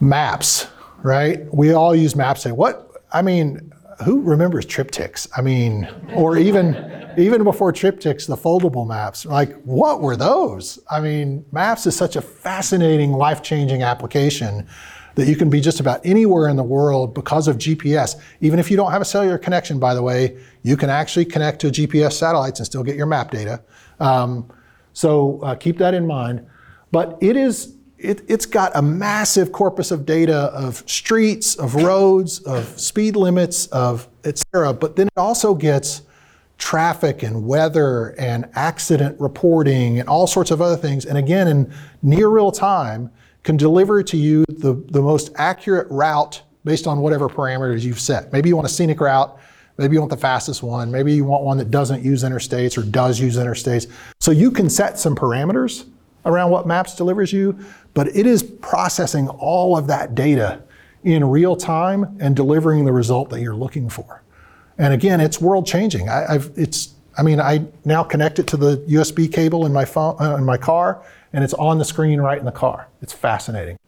[0.00, 0.66] maps,
[1.02, 1.52] right?
[1.52, 2.42] We all use maps.
[2.42, 2.90] Say, what?
[3.12, 3.72] I mean,
[4.04, 5.28] who remembers TripTiks?
[5.36, 6.74] I mean, or even
[7.18, 9.24] even before TripTiks, the foldable maps.
[9.24, 10.78] Like, what were those?
[10.90, 14.66] I mean, maps is such a fascinating, life-changing application
[15.14, 18.20] that you can be just about anywhere in the world because of GPS.
[18.40, 21.60] Even if you don't have a cellular connection, by the way, you can actually connect
[21.60, 23.62] to GPS satellites and still get your map data.
[24.00, 24.50] Um,
[24.92, 26.44] so uh, keep that in mind.
[26.90, 32.40] But it is it, it's got a massive corpus of data of streets, of roads,
[32.40, 34.72] of speed limits, of et cetera.
[34.72, 36.02] But then it also gets
[36.58, 41.04] traffic and weather and accident reporting and all sorts of other things.
[41.04, 43.10] And again, in near real time,
[43.42, 48.32] can deliver to you the, the most accurate route based on whatever parameters you've set.
[48.32, 49.38] Maybe you want a scenic route,
[49.76, 52.82] maybe you want the fastest one, maybe you want one that doesn't use interstates or
[52.82, 53.90] does use interstates.
[54.20, 55.86] So you can set some parameters
[56.24, 57.58] around what Maps delivers you,
[57.92, 60.62] but it is processing all of that data
[61.02, 64.23] in real time and delivering the result that you're looking for.
[64.78, 66.08] And again, it's world changing.
[66.08, 69.84] I, have it's I mean, I now connect it to the USB cable in my
[69.84, 72.88] phone uh, in my car, and it's on the screen right in the car.
[73.02, 73.78] It's fascinating.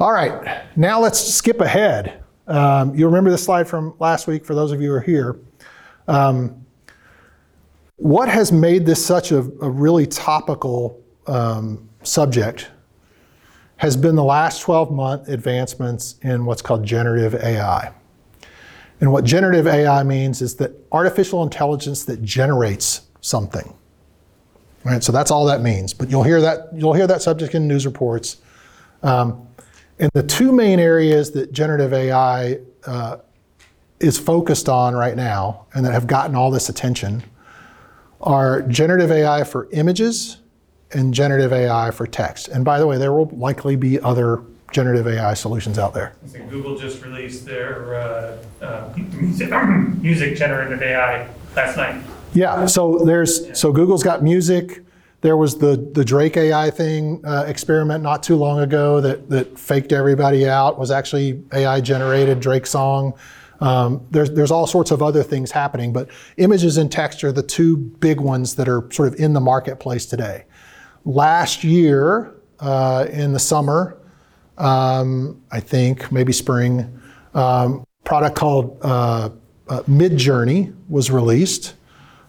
[0.00, 2.22] All right, now let's skip ahead.
[2.48, 5.38] Um, you remember the slide from last week for those of you who are here.
[6.08, 6.66] Um,
[7.96, 12.70] what has made this such a, a really topical um, subject
[13.76, 17.92] has been the last 12 month advancements in what's called generative AI.
[19.04, 23.74] And what generative AI means is that artificial intelligence that generates something.
[24.82, 25.92] Right, so that's all that means.
[25.92, 28.38] But you'll hear that you'll hear that subject in news reports.
[29.02, 29.46] Um,
[29.98, 33.18] and the two main areas that generative AI uh,
[34.00, 37.24] is focused on right now, and that have gotten all this attention,
[38.22, 40.38] are generative AI for images
[40.92, 42.48] and generative AI for text.
[42.48, 44.42] And by the way, there will likely be other
[44.74, 46.14] generative AI solutions out there.
[46.26, 49.50] Think Google just released their uh, uh, music,
[50.02, 52.02] music generative AI last night.
[52.34, 54.82] Yeah, so there's so Google's got music.
[55.20, 59.56] There was the the Drake AI thing uh, experiment not too long ago that that
[59.58, 60.78] faked everybody out.
[60.78, 63.14] Was actually AI generated Drake song.
[63.60, 67.44] Um, there's there's all sorts of other things happening, but images and text are the
[67.44, 70.44] two big ones that are sort of in the marketplace today.
[71.04, 73.96] Last year uh, in the summer,
[74.58, 77.00] um, I think maybe spring,
[77.34, 79.30] um, product called uh,
[79.68, 81.74] uh, Midjourney was released.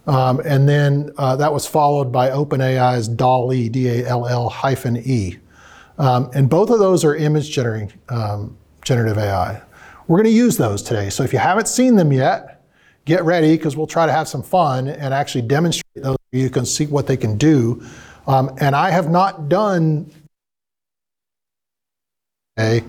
[0.08, 5.38] Um, and then uh, that was followed by OpenAI's DALL-E, D-A-L-L hyphen E.
[5.98, 9.62] Um, and both of those are image generating, um, generative AI.
[10.08, 11.10] We're going to use those today.
[11.10, 12.64] So if you haven't seen them yet,
[13.06, 16.18] get ready because we'll try to have some fun and actually demonstrate those.
[16.32, 17.84] You can see what they can do.
[18.28, 20.12] Um, and I have not done
[22.58, 22.86] okay,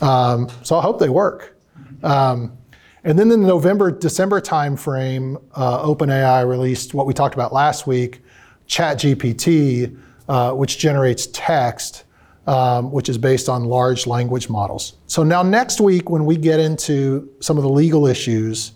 [0.00, 1.56] um, so I hope they work.
[2.02, 2.56] Um,
[3.04, 7.86] and then in the November, December timeframe, uh, OpenAI released what we talked about last
[7.86, 8.22] week,
[8.66, 9.98] ChatGPT,
[10.28, 12.04] uh, which generates text,
[12.46, 14.94] um, which is based on large language models.
[15.06, 18.72] So now next week, when we get into some of the legal issues,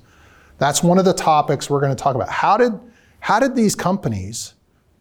[0.59, 2.29] that's one of the topics we're going to talk about.
[2.29, 2.79] How did
[3.21, 4.53] how did these companies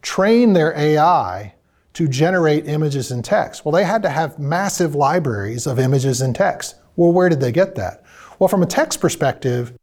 [0.01, 1.53] train their AI
[1.93, 3.65] to generate images and text?
[3.65, 6.75] Well, they had to have massive libraries of images and text.
[6.95, 8.03] Well, where did they get that?
[8.39, 9.73] Well, from a text perspective,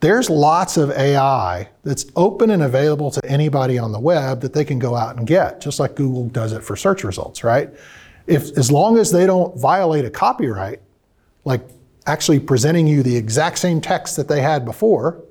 [0.00, 4.64] there's lots of AI that's open and available to anybody on the web that they
[4.64, 7.70] can go out and get, just like Google does it for search results, right?
[8.26, 10.80] If as long as they don't violate a copyright,
[11.44, 11.62] like
[12.06, 15.22] actually presenting you the exact same text that they had before,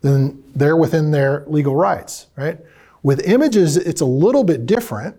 [0.00, 2.58] then they're within their legal rights, right?
[3.02, 5.16] With images, it's a little bit different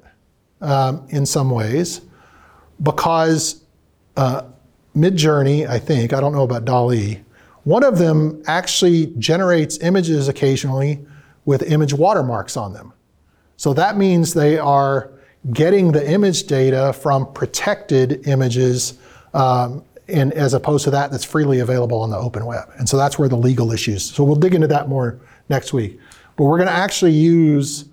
[0.64, 2.02] um, in some ways
[2.82, 3.64] because
[4.18, 4.44] uh,
[4.96, 7.20] Midjourney, I think, I don't know about DALL-E,
[7.64, 11.06] one of them actually generates images occasionally
[11.46, 12.94] with image watermarks on them.
[13.58, 15.12] So that means they are
[15.52, 18.98] getting the image data from protected images
[19.34, 22.70] um, and as opposed to that that's freely available on the open web.
[22.78, 24.04] And so that's where the legal issues.
[24.04, 26.00] So we'll dig into that more next week.
[26.36, 27.86] But we're going to actually use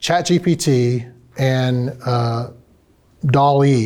[0.00, 2.50] ChatGPT and uh,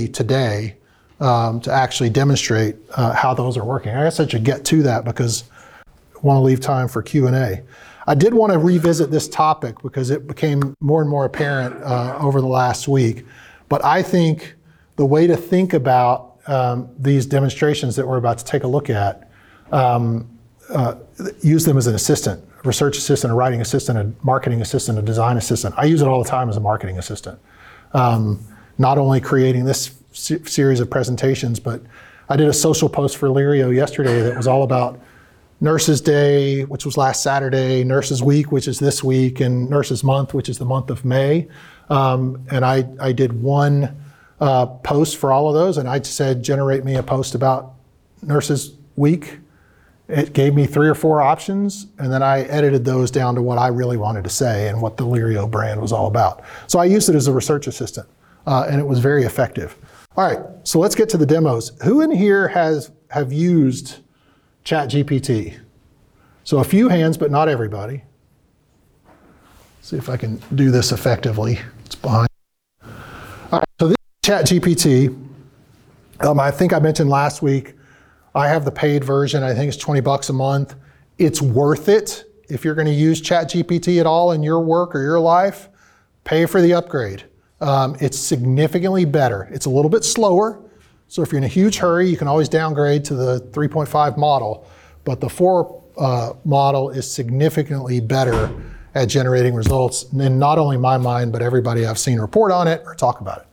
[0.08, 0.76] today
[1.20, 3.94] um, to actually demonstrate uh, how those are working.
[3.94, 5.44] I guess I should get to that because
[5.86, 7.62] I want to leave time for Q&A.
[8.06, 12.18] I did want to revisit this topic because it became more and more apparent uh,
[12.20, 13.24] over the last week.
[13.68, 14.56] But I think
[14.96, 18.90] the way to think about um, these demonstrations that we're about to take a look
[18.90, 19.30] at,
[19.70, 20.28] um,
[20.70, 20.96] uh,
[21.42, 25.36] use them as an assistant, research assistant, a writing assistant, a marketing assistant, a design
[25.36, 25.74] assistant.
[25.78, 27.38] I use it all the time as a marketing assistant.
[27.92, 28.44] Um,
[28.78, 31.82] not only creating this se- series of presentations, but
[32.28, 35.00] I did a social post for Lirio yesterday that was all about
[35.60, 40.32] Nurses Day, which was last Saturday, Nurses Week, which is this week, and Nurses Month,
[40.32, 41.48] which is the month of May.
[41.90, 44.00] Um, and I, I did one
[44.40, 47.74] uh, post for all of those, and I said, generate me a post about
[48.22, 49.38] Nurses Week.
[50.10, 53.58] It gave me three or four options, and then I edited those down to what
[53.58, 56.42] I really wanted to say and what the Lirio brand was all about.
[56.66, 58.08] So I used it as a research assistant,
[58.46, 59.76] uh, and it was very effective.
[60.16, 61.72] All right, so let's get to the demos.
[61.84, 63.98] Who in here has have used
[64.64, 65.58] ChatGPT?
[66.42, 68.02] So a few hands, but not everybody.
[69.82, 71.60] See if I can do this effectively.
[71.86, 72.28] It's behind.
[72.82, 72.90] All
[73.52, 75.26] right, so this is ChatGPT.
[76.20, 77.74] Um, I think I mentioned last week,
[78.34, 79.42] I have the paid version.
[79.42, 80.74] I think it's 20 bucks a month.
[81.18, 85.02] It's worth it if you're going to use ChatGPT at all in your work or
[85.02, 85.68] your life.
[86.24, 87.24] Pay for the upgrade.
[87.60, 89.48] Um, it's significantly better.
[89.52, 90.62] It's a little bit slower.
[91.08, 94.66] So if you're in a huge hurry, you can always downgrade to the 3.5 model.
[95.04, 98.50] But the 4 uh, model is significantly better
[98.94, 102.82] at generating results in not only my mind, but everybody I've seen report on it
[102.84, 103.46] or talk about it.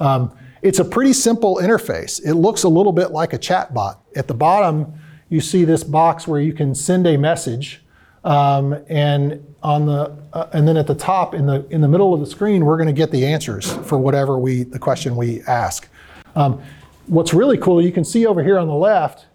[0.00, 0.32] Um,
[0.62, 2.20] it's a pretty simple interface.
[2.24, 4.02] It looks a little bit like a chat bot.
[4.16, 4.92] At the bottom,
[5.28, 7.82] you see this box where you can send a message.
[8.24, 12.12] Um, and on the uh, and then at the top in the in the middle
[12.12, 15.42] of the screen, we're going to get the answers for whatever we the question we
[15.42, 15.88] ask.
[16.36, 16.62] Um,
[17.06, 19.26] what's really cool, you can see over here on the left,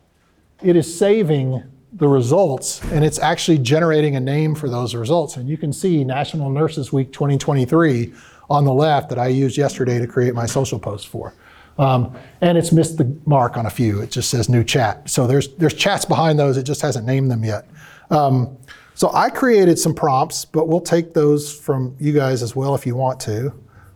[0.62, 1.64] it is saving
[1.94, 5.38] the results and it's actually generating a name for those results.
[5.38, 8.14] And you can see National Nurses Week 2023
[8.50, 11.34] on the left that I used yesterday to create my social post for.
[11.78, 14.02] Um, and it's missed the mark on a few.
[14.02, 15.10] It just says new chat.
[15.10, 16.56] So there's there's chats behind those.
[16.58, 17.68] It just hasn't named them yet.
[18.10, 18.58] Um,
[18.94, 22.86] so I created some prompts, but we'll take those from you guys as well if
[22.86, 23.54] you want to.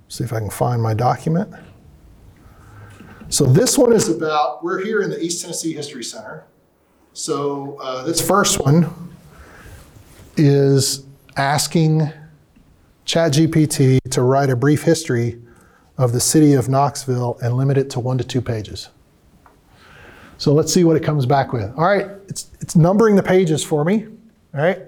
[0.09, 1.53] See if I can find my document.
[3.29, 6.45] So this one is about, we're here in the East Tennessee History Center.
[7.13, 8.91] So uh, this first one
[10.35, 11.05] is
[11.37, 12.11] asking
[13.09, 15.41] ChatGPT to write a brief history
[15.97, 18.89] of the city of Knoxville and limit it to one to two pages.
[20.37, 21.75] So let's see what it comes back with.
[21.75, 24.05] All right, it's, it's numbering the pages for me.
[24.53, 24.81] All right.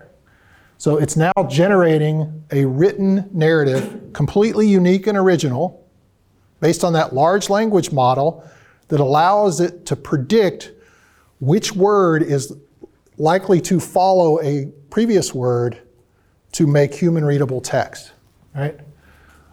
[0.77, 5.83] So it's now generating a written narrative, completely unique and original,
[6.59, 8.47] based on that large language model
[8.89, 10.69] that allows it to predict
[11.39, 12.55] which word is
[13.17, 15.81] likely to follow a previous word
[16.53, 18.11] to make human readable text.
[18.55, 18.79] Right?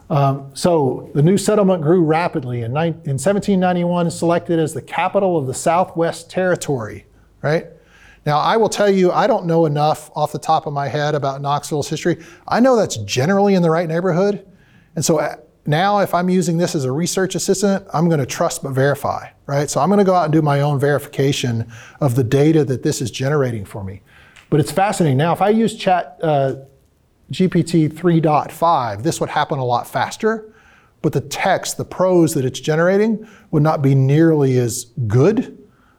[0.09, 2.63] Um, so the new settlement grew rapidly.
[2.63, 7.05] In, in 1791, selected as the capital of the Southwest Territory.
[7.41, 7.67] Right?
[8.25, 11.15] Now, I will tell you, I don't know enough off the top of my head
[11.15, 12.17] about Knoxville's history.
[12.47, 14.45] I know that's generally in the right neighborhood.
[14.95, 18.25] And so uh, now, if I'm using this as a research assistant, I'm going to
[18.25, 19.69] trust but verify, right?
[19.69, 21.71] So I'm going to go out and do my own verification
[22.01, 24.01] of the data that this is generating for me.
[24.49, 25.17] But it's fascinating.
[25.17, 26.55] Now, if I use Chat uh,
[27.31, 30.53] GPT 3.5, this would happen a lot faster,
[31.01, 35.57] but the text, the prose that it's generating, would not be nearly as good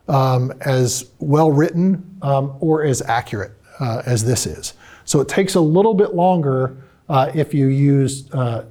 [0.08, 4.74] um, as well written um, or as accurate uh, as this is.
[5.04, 6.76] So it takes a little bit longer
[7.08, 8.66] uh, if you use uh,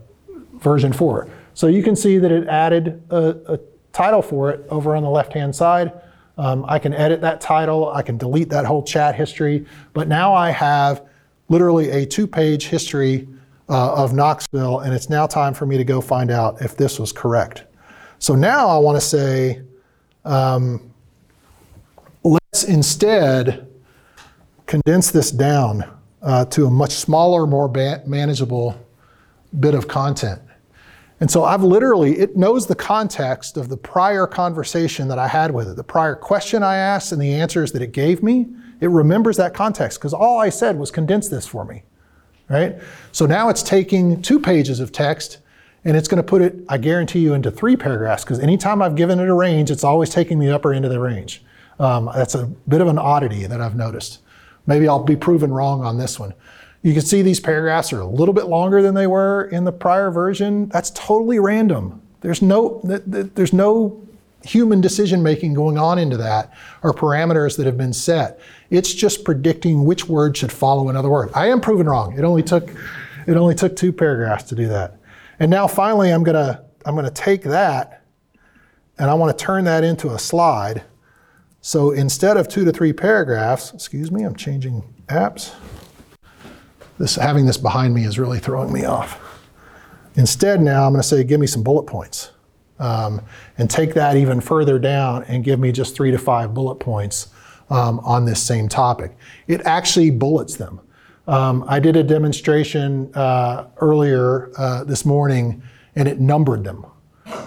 [0.56, 1.28] version 4.
[1.54, 3.60] So you can see that it added a, a
[3.92, 5.92] title for it over on the left hand side.
[6.38, 10.34] Um, I can edit that title, I can delete that whole chat history, but now
[10.34, 11.09] I have
[11.50, 13.28] literally a two page history
[13.68, 17.00] uh, of Knoxville, and it's now time for me to go find out if this
[17.00, 17.64] was correct.
[18.20, 19.62] So now I want to say,
[20.26, 20.94] um,
[22.24, 23.68] let's instead
[24.66, 25.84] condense this down
[26.22, 28.80] uh, to a much smaller, more ba- manageable
[29.60, 30.42] bit of content.
[31.22, 35.52] And so I've literally, it knows the context of the prior conversation that I had
[35.52, 38.48] with it, the prior question I asked and the answers that it gave me.
[38.82, 41.84] It remembers that context because all I said was condense this for me,
[42.50, 42.78] right?
[43.12, 45.40] So now it's taking two pages of text
[45.86, 48.96] and it's going to put it, I guarantee you, into three paragraphs because anytime I've
[48.96, 51.44] given it a range, it's always taking the upper end of the range.
[51.80, 54.20] Um, that's a bit of an oddity that I've noticed.
[54.68, 56.34] Maybe I'll be proven wrong on this one.
[56.82, 59.72] You can see these paragraphs are a little bit longer than they were in the
[59.72, 60.68] prior version.
[60.70, 62.02] That's totally random.
[62.22, 64.06] There's no, th- th- there's no
[64.44, 66.54] human decision making going on into that
[66.84, 68.40] or parameters that have been set.
[68.70, 71.32] It's just predicting which word should follow another word.
[71.34, 72.18] I am proven wrong.
[72.18, 72.70] It only took,
[73.28, 75.00] it only took two paragraphs to do that.
[75.40, 78.00] And now finally, I'm gonna, I'm gonna take that
[79.00, 80.84] and I want to turn that into a slide.
[81.62, 85.54] So instead of two to three paragraphs, excuse me, I'm changing apps.
[86.98, 89.20] This, having this behind me is really throwing me off.
[90.16, 92.32] Instead, now I'm going to say, give me some bullet points.
[92.78, 93.22] Um,
[93.58, 97.28] and take that even further down and give me just three to five bullet points
[97.70, 99.16] um, on this same topic.
[99.48, 100.80] It actually bullets them.
[101.28, 105.62] Um, I did a demonstration uh, earlier uh, this morning
[105.96, 106.86] and it numbered them.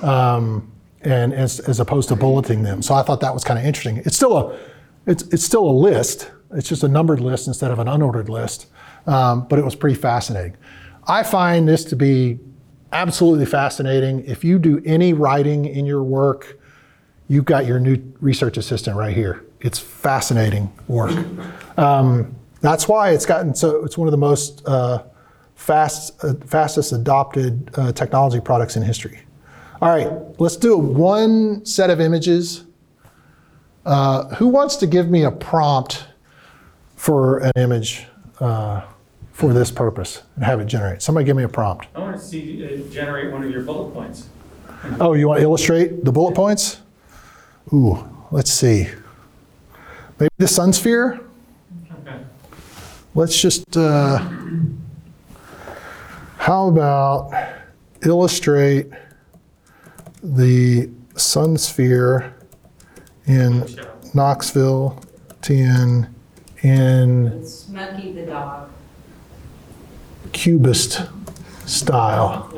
[0.03, 2.81] Um, and as, as opposed to bulleting them.
[2.81, 3.97] So I thought that was kind of interesting.
[3.99, 4.59] It's still a,
[5.07, 6.31] it's, it's still a list.
[6.53, 8.67] It's just a numbered list instead of an unordered list.
[9.07, 10.57] Um, but it was pretty fascinating.
[11.09, 12.39] I find this to be
[12.93, 14.25] absolutely fascinating.
[14.27, 16.61] If you do any writing in your work,
[17.27, 19.45] you've got your new research assistant right here.
[19.63, 21.13] It's fascinating work.
[21.79, 23.85] Um, that's why it's gotten so.
[23.85, 25.05] It's one of the most uh,
[25.55, 29.21] fast, uh, fastest adopted uh, technology products in history.
[29.81, 30.09] All right,
[30.39, 32.65] let's do one set of images.
[33.85, 36.07] Uh, who wants to give me a prompt
[36.95, 38.07] for an image
[38.39, 38.83] uh,
[39.33, 41.03] for this purpose and have it generate?
[41.03, 41.89] Somebody give me a prompt.
[41.97, 44.29] I want to see it generate one of your bullet points.
[45.01, 46.81] Oh, you want to illustrate the bullet points?
[47.73, 48.89] Ooh, let's see.
[50.23, 51.19] Maybe the Sunsphere?
[52.01, 52.21] Okay.
[53.17, 54.25] Let's just, uh,
[56.37, 57.33] how about
[58.07, 58.87] illustrate
[60.23, 62.35] the Sunsphere
[63.27, 63.67] in
[64.15, 65.03] Knoxville,
[65.41, 66.09] TN,
[66.63, 68.71] in Smokey the dog.
[70.33, 71.03] cubist
[71.67, 72.49] style.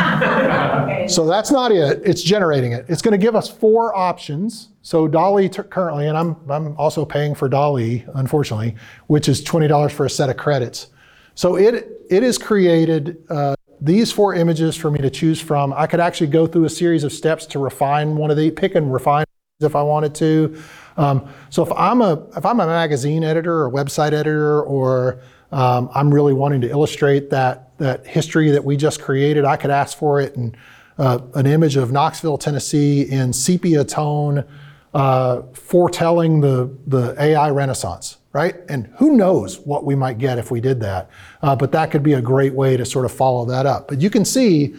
[1.08, 2.02] So that's not it.
[2.04, 2.84] It's generating it.
[2.88, 4.68] It's going to give us four options.
[4.82, 8.76] So DALL-E t- currently, and I'm I'm also paying for DALL-E, unfortunately,
[9.08, 10.88] which is twenty dollars for a set of credits.
[11.34, 15.72] So it it has created uh, these four images for me to choose from.
[15.72, 18.74] I could actually go through a series of steps to refine one of the pick
[18.74, 19.24] and refine
[19.60, 20.62] if I wanted to.
[20.96, 25.20] Um, so if I'm a if I'm a magazine editor or website editor or
[25.52, 29.70] um, I'm really wanting to illustrate that that history that we just created, I could
[29.70, 30.56] ask for it and
[30.98, 34.44] uh, an image of Knoxville, Tennessee in sepia tone,
[34.92, 38.56] uh, foretelling the the AI renaissance, right?
[38.68, 41.10] And who knows what we might get if we did that?
[41.42, 43.88] Uh, but that could be a great way to sort of follow that up.
[43.88, 44.74] But you can see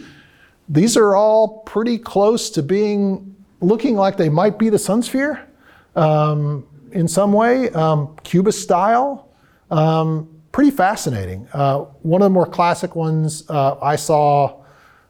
[0.68, 5.44] these are all pretty close to being looking like they might be the Sunsphere
[5.96, 9.28] um, in some way, um, cubist style.
[9.70, 11.48] Um, pretty fascinating.
[11.52, 14.62] Uh, one of the more classic ones uh, I saw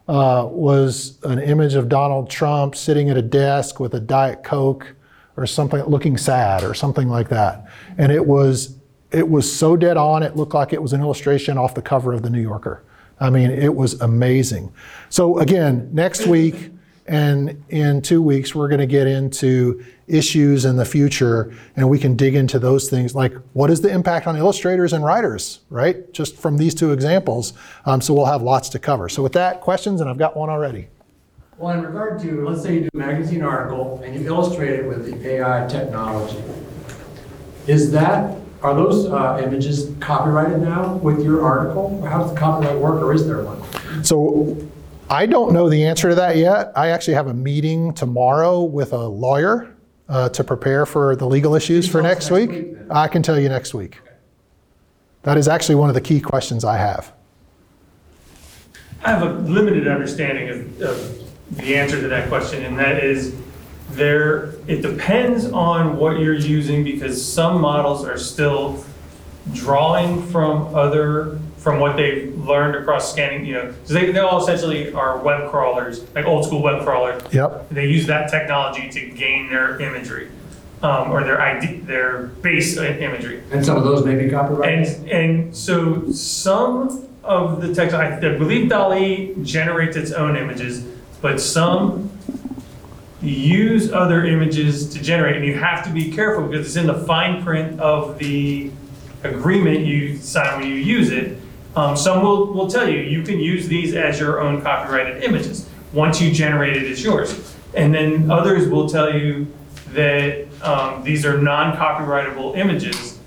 [0.08, 4.94] uh, was an image of Donald Trump sitting at a desk with a Diet Coke
[5.36, 7.66] or something, looking sad or something like that.
[7.98, 8.78] And it was
[9.10, 10.22] it was so dead on.
[10.22, 12.82] It looked like it was an illustration off the cover of the New Yorker.
[13.20, 14.72] I mean, it was amazing.
[15.10, 16.72] So again, next week
[17.06, 21.98] and in two weeks, we're going to get into issues in the future, and we
[21.98, 26.12] can dig into those things like what is the impact on illustrators and writers, right?
[26.12, 27.54] Just from these two examples.
[27.86, 29.08] Um, so we'll have lots to cover.
[29.08, 30.88] So with that, questions, and I've got one already.
[31.58, 34.86] Well, in regard to, let's say you do a magazine article and you illustrate it
[34.86, 36.42] with the AI technology,
[37.66, 42.00] is that, are those uh, images copyrighted now with your article?
[42.04, 44.04] How does the copyright work, or is there one?
[44.04, 44.56] So
[45.12, 46.72] I don't know the answer to that yet.
[46.74, 49.76] I actually have a meeting tomorrow with a lawyer
[50.08, 52.50] uh, to prepare for the legal issues for next next week.
[52.50, 52.76] week.
[52.90, 54.00] I can tell you next week.
[55.24, 57.12] That is actually one of the key questions I have.
[59.04, 63.36] I have a limited understanding of, of the answer to that question, and that is
[63.90, 68.82] there, it depends on what you're using because some models are still
[69.52, 74.42] drawing from other, from what they've learned across scanning, you know, 'cause they, they all
[74.42, 77.22] essentially are web crawlers, like old school web crawlers.
[77.32, 77.68] Yep.
[77.70, 80.28] They use that technology to gain their imagery.
[80.84, 83.38] um, or their ID, their base i- imagery.
[83.52, 84.88] And some of those may be copyrighted?
[84.88, 90.84] And, and so some of the text, I I believe DALL-E generates its own images,
[91.20, 92.10] but some
[93.22, 96.98] use other images to generate, and you have to be careful because it's in the
[97.06, 98.72] fine print of the
[99.22, 101.38] agreement you sign when you use it.
[101.74, 105.68] Um, some will, will tell you, you can use these as your own copyrighted images.
[105.92, 107.54] Once you generate it, it's yours.
[107.74, 109.46] And then others will tell you
[109.88, 113.18] that, um, these are non-copyrightable images.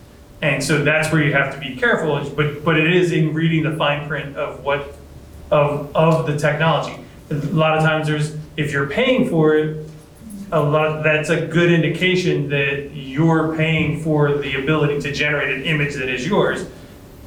[0.41, 3.63] And so that's where you have to be careful, but, but it is in reading
[3.63, 4.95] the fine print of what,
[5.49, 7.03] of, of the technology.
[7.31, 9.89] A lot of times there's, if you're paying for it,
[10.51, 15.63] a lot, that's a good indication that you're paying for the ability to generate an
[15.63, 16.67] image that is yours.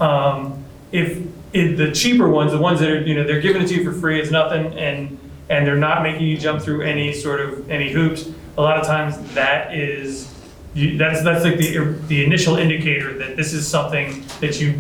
[0.01, 3.75] Um, if, the cheaper ones, the ones that are, you know, they're giving it to
[3.75, 5.19] you for free, it's nothing, and,
[5.49, 8.87] and they're not making you jump through any sort of, any hoops, a lot of
[8.87, 10.35] times that is,
[10.75, 11.79] you, that's, that's like the,
[12.09, 14.79] the initial indicator that this is something that you,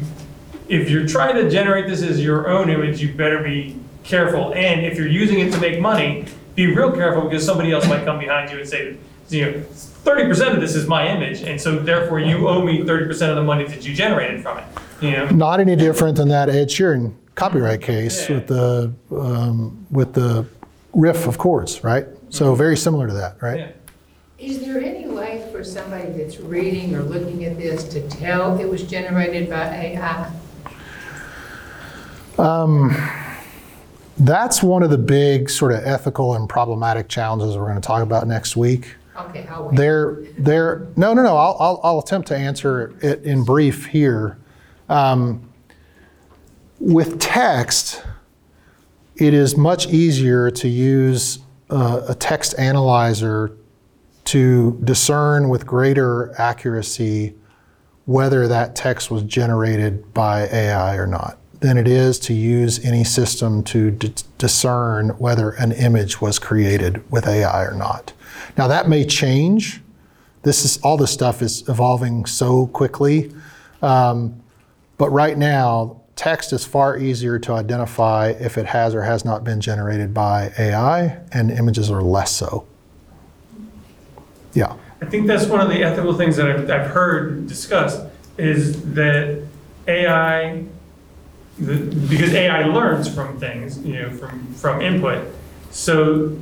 [0.68, 4.52] if you're trying to generate this as your own image, you better be careful.
[4.54, 8.04] And if you're using it to make money, be real careful because somebody else might
[8.04, 8.96] come behind you and say,
[9.30, 12.84] you know, thirty percent of this is my image, and so therefore you owe me
[12.84, 14.64] thirty percent of the money that you generated from it.
[15.00, 18.36] You know, Not any different than that Ed Sheeran copyright case Yeah.
[18.36, 20.44] with the, um, with the
[20.92, 22.06] riff of chords, right?
[22.30, 23.58] So very similar to that, right?
[23.58, 23.68] yeah.
[24.38, 28.68] Is there any way for somebody that's reading or looking at this to tell it
[28.68, 30.30] was generated by AI?
[34.20, 38.02] That's one of the big sort of ethical and problematic challenges we're going to talk
[38.02, 38.96] about next week.
[39.16, 39.76] Okay, I'll wait.
[39.76, 44.36] There, there, no, no, no, I'll, I'll, I'll attempt to answer it in brief here.
[44.88, 45.48] Um,
[46.80, 48.04] with text,
[49.16, 53.56] it is much easier to use uh, a text analyzer
[54.24, 57.34] to discern with greater accuracy
[58.04, 63.02] whether that text was generated by AI or not than it is to use any
[63.04, 63.90] system to
[64.38, 68.12] discern whether an image was created with AI or not.
[68.56, 69.80] Now that may change.
[70.42, 73.32] This is all this stuff is evolving so quickly,
[73.82, 74.40] um,
[74.98, 79.44] but right now text is far easier to identify if it has or has not
[79.44, 82.66] been generated by AI, and images are less so.
[84.52, 84.74] Yeah.
[85.00, 88.04] I think that's one of the ethical things that I've, I've heard discussed
[88.36, 89.44] is that
[89.86, 90.64] AI,
[91.58, 91.76] the,
[92.08, 95.32] because AI learns from things, you know, from, from input.
[95.70, 96.36] So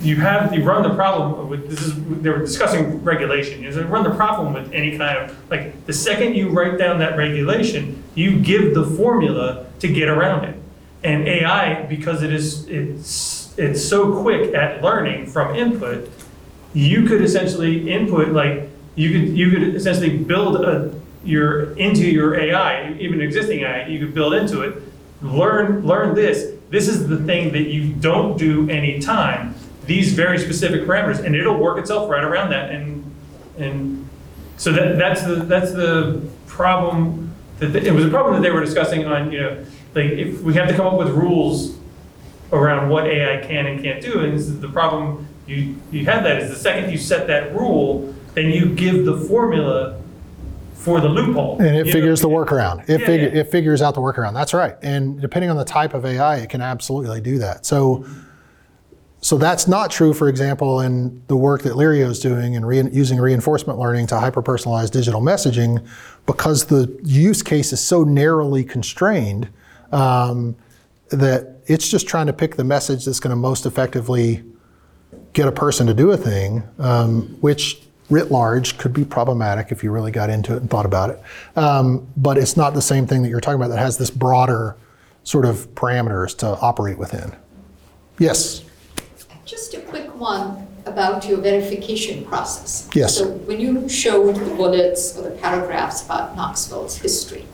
[0.00, 4.02] you have, you run the problem with, this is, they were discussing regulation, you run
[4.02, 8.38] the problem with any kind of, like, the second you write down that regulation, you
[8.38, 10.56] give the formula to get around it.
[11.04, 16.08] And AI, because it is, it's, it's so quick at learning from input,
[16.74, 20.94] you could essentially input like you could you could essentially build a
[21.24, 24.82] your into your AI, even existing AI, you could build into it.
[25.20, 26.51] Learn learn this.
[26.72, 29.54] This is the thing that you don't do any time.
[29.84, 32.70] These very specific parameters, and it'll work itself right around that.
[32.70, 33.14] And
[33.58, 34.08] and
[34.56, 37.30] so that that's the that's the problem.
[37.58, 39.64] That it was a problem that they were discussing on you know
[39.94, 41.76] like if we have to come up with rules
[42.52, 44.20] around what AI can and can't do.
[44.20, 47.54] And this is the problem you, you have that is the second you set that
[47.54, 50.00] rule, then you give the formula
[50.82, 51.58] for the loophole.
[51.58, 51.92] And it You know?
[51.92, 52.88] figures the workaround.
[52.88, 53.40] It Yeah, figure, yeah.
[53.40, 54.34] it figures out the workaround.
[54.34, 54.74] That's right.
[54.82, 57.64] And depending on the type of AI, it can absolutely do that.
[57.64, 58.04] So,
[59.20, 62.88] so that's not true, for example, in the work that Lirio is doing and re-
[62.90, 65.86] using reinforcement learning to hyper-personalize digital messaging,
[66.26, 69.48] because the use case is so narrowly constrained
[69.92, 70.56] um,
[71.10, 74.42] that it's just trying to pick the message that's going to most effectively
[75.34, 77.80] get a person to do a thing, um, which
[78.12, 81.20] writ large could be problematic if you really got into it and thought about it.
[81.56, 84.76] Um, but it's not the same thing that you're talking about that has this broader
[85.24, 87.34] sort of parameters to operate within.
[88.18, 88.62] Yes.
[89.44, 92.88] Just a quick one about your verification process.
[92.94, 93.16] Yes.
[93.16, 97.44] So when you showed the bullets or the paragraphs about Knoxville's history,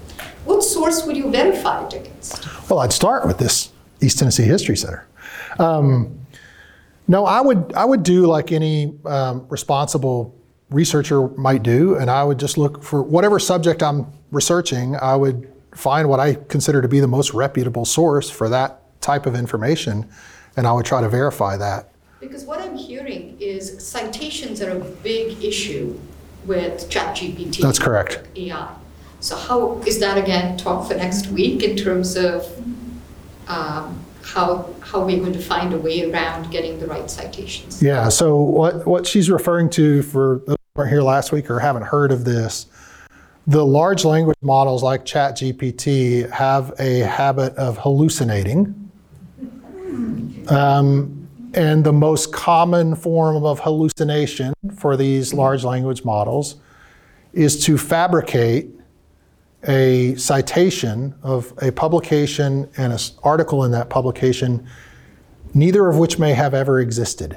[0.44, 2.46] what source would you verify it against?
[2.70, 5.06] Well, I'd start with this East Tennessee History Center.
[5.58, 6.18] Um,
[7.06, 10.37] no, I would I would do like any um, responsible
[10.70, 14.96] researcher might do, and I would just look for whatever subject I'm researching.
[14.96, 19.26] I would find what I consider to be the most reputable source for that type
[19.26, 20.08] of information,
[20.56, 21.90] and I would try to verify that.
[22.20, 25.98] Because what I'm hearing is citations are a big issue
[26.44, 27.58] with ChatGPT.
[27.58, 28.26] That's correct.
[28.36, 28.74] AI.
[29.20, 32.46] So how, is that again talk for next week in terms of
[33.48, 37.82] um, how, how we're going to find a way around getting the right citations?
[37.82, 38.08] Yeah.
[38.08, 40.42] So what what she's referring to for
[40.78, 42.66] weren't here last week or haven't heard of this,
[43.48, 48.88] the large language models like ChatGPT have a habit of hallucinating.
[50.48, 56.56] Um, and the most common form of hallucination for these large language models
[57.32, 58.68] is to fabricate
[59.66, 64.64] a citation of a publication and an article in that publication,
[65.54, 67.36] neither of which may have ever existed.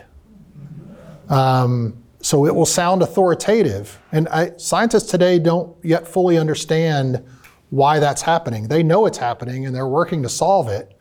[1.30, 3.99] Um, so it will sound authoritative.
[4.11, 7.24] And I, scientists today don't yet fully understand
[7.69, 8.67] why that's happening.
[8.67, 10.97] They know it's happening and they're working to solve it,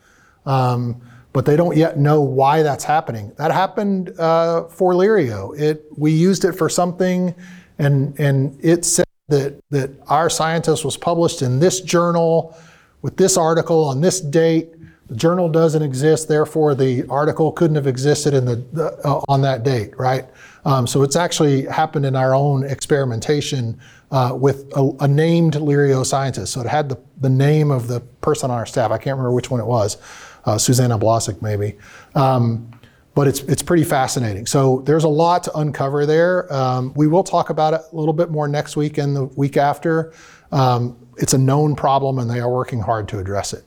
[0.46, 1.00] um,
[1.32, 3.32] but they don't yet know why that's happening.
[3.36, 5.58] That happened uh, for Lirio.
[5.58, 7.34] It, we used it for something,
[7.78, 12.56] and, and it said that, that our scientist was published in this journal
[13.02, 14.70] with this article on this date.
[15.08, 19.42] The journal doesn't exist, therefore the article couldn't have existed in the, the uh, on
[19.42, 20.26] that date, right?
[20.64, 23.78] Um, so it's actually happened in our own experimentation
[24.11, 26.52] uh, with a, a, named Lirio scientist.
[26.52, 28.90] So it had the, the name of the person on our staff.
[28.90, 29.96] I can't remember which one it was,
[30.44, 31.78] uh, Susanna Blasick maybe.
[32.14, 32.70] Um,
[33.14, 34.46] but it's, it's pretty fascinating.
[34.46, 36.52] So there's a lot to uncover there.
[36.52, 39.56] Um, we will talk about it a little bit more next week and the week
[39.56, 40.12] after.
[40.52, 43.64] Um, it's a known problem and they are working hard to address it.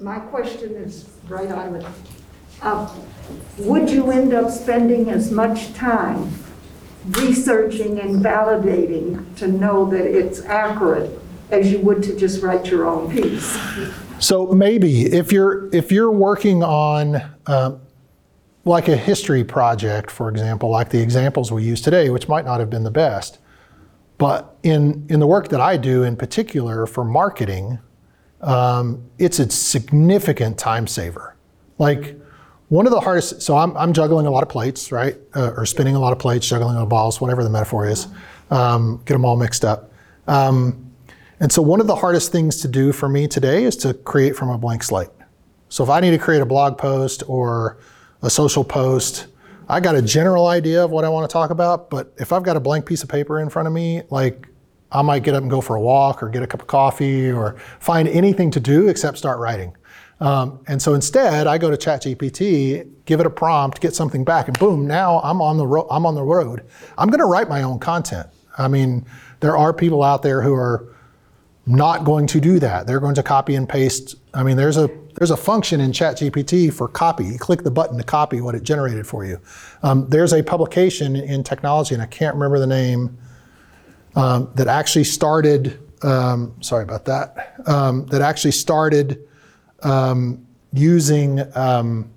[0.00, 1.86] My question is right on the,
[2.62, 2.88] um,
[3.58, 6.32] would you end up spending as much time
[7.06, 11.18] researching and validating to know that it's accurate
[11.50, 13.58] as you would to just write your own piece?
[14.18, 17.80] So maybe if you're if you're working on um,
[18.64, 22.60] like a history project, for example, like the examples we use today, which might not
[22.60, 23.38] have been the best,
[24.18, 27.78] but in in the work that I do in particular for marketing,
[28.42, 31.34] um, it's a significant time saver.
[31.78, 32.20] Like
[32.70, 35.16] one of the hardest, so I'm, I'm juggling a lot of plates, right?
[35.34, 38.06] Uh, or spinning a lot of plates, juggling a balls, whatever the metaphor is.
[38.50, 39.92] Um, get them all mixed up.
[40.28, 40.92] Um,
[41.40, 44.36] and so one of the hardest things to do for me today is to create
[44.36, 45.08] from a blank slate.
[45.68, 47.78] So if I need to create a blog post or
[48.22, 49.26] a social post,
[49.68, 52.44] I got a general idea of what I want to talk about, but if I've
[52.44, 54.46] got a blank piece of paper in front of me, like
[54.92, 57.32] I might get up and go for a walk or get a cup of coffee
[57.32, 59.76] or find anything to do except start writing.
[60.20, 64.48] Um, and so instead, I go to ChatGPT, give it a prompt, get something back,
[64.48, 64.86] and boom!
[64.86, 66.64] Now I'm on the ro- I'm on the road.
[66.98, 68.28] I'm going to write my own content.
[68.58, 69.06] I mean,
[69.40, 70.94] there are people out there who are
[71.66, 72.86] not going to do that.
[72.86, 74.16] They're going to copy and paste.
[74.34, 77.24] I mean, there's a there's a function in ChatGPT for copy.
[77.24, 79.40] You click the button to copy what it generated for you.
[79.82, 83.18] Um, there's a publication in technology, and I can't remember the name,
[84.16, 85.78] um, that actually started.
[86.02, 87.54] Um, sorry about that.
[87.66, 89.26] Um, that actually started
[89.82, 92.10] um, using um,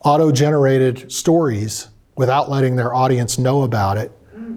[0.00, 4.12] auto-generated stories without letting their audience know about it,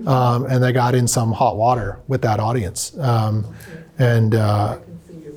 [0.06, 2.98] um, and they got in some hot water with that audience.
[3.00, 3.54] Um,
[3.98, 4.80] and uh,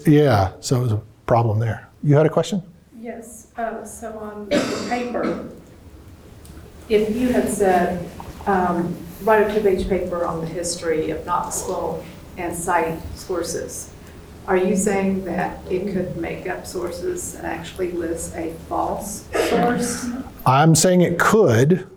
[0.06, 1.88] yeah, so it was a problem there.
[2.02, 2.62] You had a question?
[2.98, 5.48] Yes, uh, so on the paper,
[6.88, 8.08] if you had said,
[8.46, 12.04] um, write a two-page paper on the history of Knoxville
[12.36, 13.89] and cite sources,
[14.50, 20.06] are you saying that it could make up sources and actually list a false source?
[20.44, 21.88] I'm saying it could.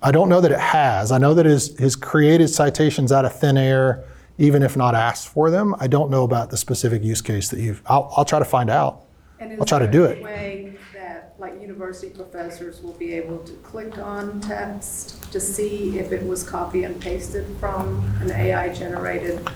[0.00, 1.10] I don't know that it has.
[1.10, 4.04] I know that it has, has created citations out of thin air,
[4.38, 5.74] even if not asked for them.
[5.80, 7.82] I don't know about the specific use case that you've.
[7.86, 9.02] I'll, I'll try to find out.
[9.40, 10.22] And is I'll try to there do a it.
[10.22, 16.12] way that, like, university professors will be able to click on text to see if
[16.12, 19.50] it was copy and pasted from an AI-generated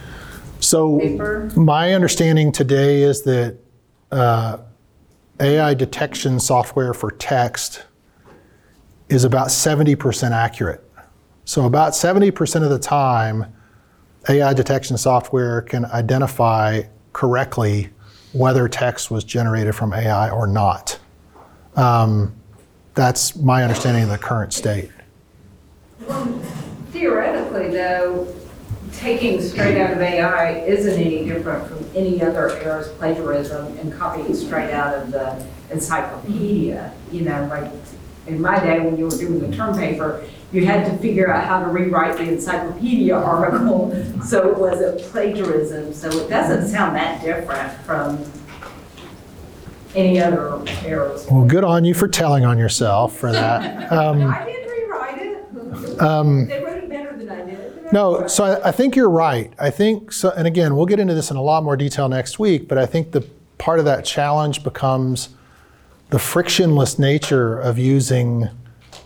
[0.70, 1.50] So paper?
[1.56, 3.56] my understanding today is that
[4.12, 4.58] uh,
[5.40, 7.82] AI detection software for text
[9.08, 10.88] is about 70% accurate.
[11.44, 13.52] So about 70% of the time,
[14.28, 17.90] AI detection software can identify correctly
[18.32, 21.00] whether text was generated from AI or not.
[21.74, 22.32] Um,
[22.94, 24.90] that's my understanding of the current state.
[26.06, 26.26] Well,
[26.92, 28.32] Theoretically, though,
[29.00, 34.34] taking straight out of AI isn't any different from any other era's plagiarism and copying
[34.34, 36.92] straight out of the encyclopedia.
[37.10, 37.72] You know, like
[38.26, 40.22] in my day when you were doing the term paper,
[40.52, 43.90] you had to figure out how to rewrite the encyclopedia article
[44.24, 45.94] so it wasn't plagiarism.
[45.94, 48.22] So it doesn't sound that different from
[49.94, 51.26] any other era's.
[51.30, 53.90] Well, good on you for telling on yourself for that.
[53.92, 56.00] Um, I did rewrite it.
[56.02, 57.79] um, They wrote it better than I did.
[57.92, 59.52] No, so I, I think you're right.
[59.58, 62.38] I think so, and again, we'll get into this in a lot more detail next
[62.38, 62.68] week.
[62.68, 63.22] But I think the
[63.58, 65.30] part of that challenge becomes
[66.10, 68.48] the frictionless nature of using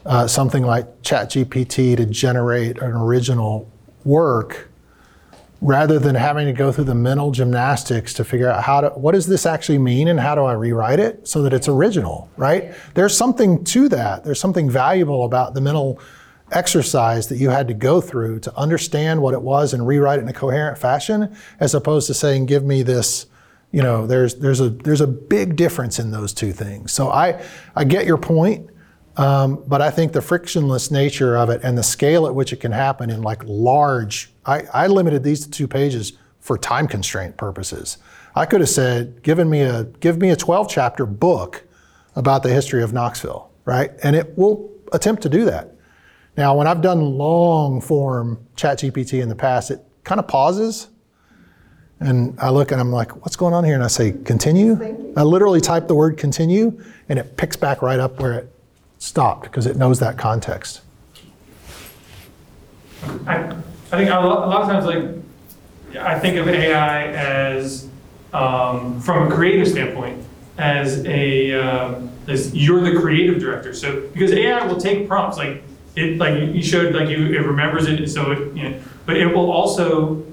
[0.05, 3.71] uh, something like ChatGPT to generate an original
[4.05, 4.71] work
[5.63, 9.13] rather than having to go through the mental gymnastics to figure out how to what
[9.13, 12.75] does this actually mean and how do I rewrite it so that it's original, right?
[12.93, 14.25] There's something to that.
[14.25, 15.99] There's something valuable about the mental
[16.53, 20.23] exercise that you had to go through to understand what it was and rewrite it
[20.23, 23.27] in a coherent fashion as opposed to saying give me this
[23.71, 27.43] you know there's there's a there's a big difference in those two things so i
[27.75, 28.69] i get your point
[29.17, 32.57] um, but I think the frictionless nature of it and the scale at which it
[32.57, 37.37] can happen in like large, I, I limited these to two pages for time constraint
[37.37, 37.99] purposes.
[38.35, 41.63] I could have said, given me a, give me a 12 chapter book
[42.17, 43.93] about the history of Knoxville, right?
[44.03, 45.74] And it will attempt to do that.
[46.37, 50.89] Now, when I've done long form ChatGPT in the past, it kind of pauses.
[52.01, 53.75] And I look and I'm like, what's going on here?
[53.75, 55.13] And I say, continue.
[55.17, 58.53] I literally type the word continue and it picks back right up where it
[58.99, 60.81] stopped because it knows that context.
[63.27, 63.37] I,
[63.93, 67.89] I think a lot, a lot of times, like, I think of AI as,
[68.33, 70.25] um, from a creative standpoint,
[70.59, 73.73] as a, um, as you're the creative director.
[73.73, 75.63] So, because AI will take prompts, like,
[75.97, 79.27] it, like you showed, like you, it remembers it, so it, you know, but it
[79.27, 80.25] will also,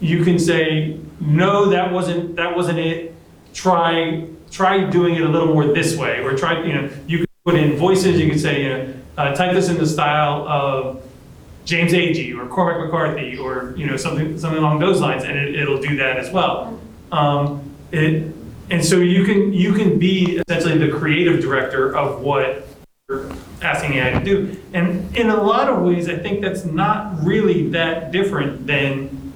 [0.00, 3.14] you can say, no, that wasn't, that wasn't it.
[3.54, 7.26] Try, try doing it a little more this way, or try, you know, you can
[7.44, 11.02] put in voices, you can say, you know, uh, type this in the style of
[11.64, 15.56] James Agee or Cormac McCarthy or you know something something along those lines, and it,
[15.56, 16.78] it'll do that as well.
[17.10, 18.32] Um, it
[18.70, 22.66] and so you can you can be essentially the creative director of what
[23.62, 24.60] asking AI to do.
[24.72, 29.32] And in a lot of ways, I think that's not really that different than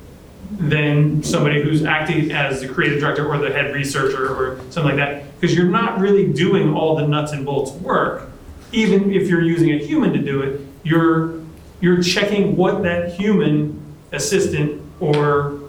[0.52, 4.96] than somebody who's acting as the creative director or the head researcher or something like
[4.96, 8.28] that, because you're not really doing all the nuts and bolts work.
[8.72, 11.40] Even if you're using a human to do it, you're
[11.80, 13.80] you're checking what that human
[14.12, 15.60] assistant or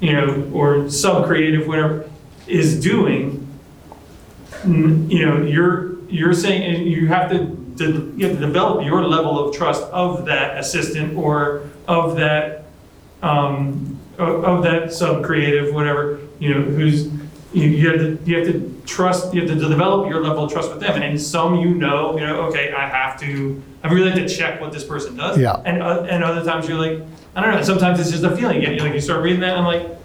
[0.00, 2.08] you know or sub creative whatever
[2.46, 3.46] is doing
[4.64, 9.38] you know you're you're saying you have to de- you have to develop your level
[9.38, 12.64] of trust of that assistant or of that
[13.22, 17.06] um, of, of that sub creative whatever you know who's
[17.52, 20.52] you, you have to you have to trust you have to develop your level of
[20.52, 24.10] trust with them and some you know you know okay I have to I really
[24.10, 25.60] like to check what this person does Yeah.
[25.64, 27.00] and uh, and other times you're like
[27.36, 29.60] I don't know sometimes it's just a feeling you like you start reading that and
[29.60, 29.98] I'm like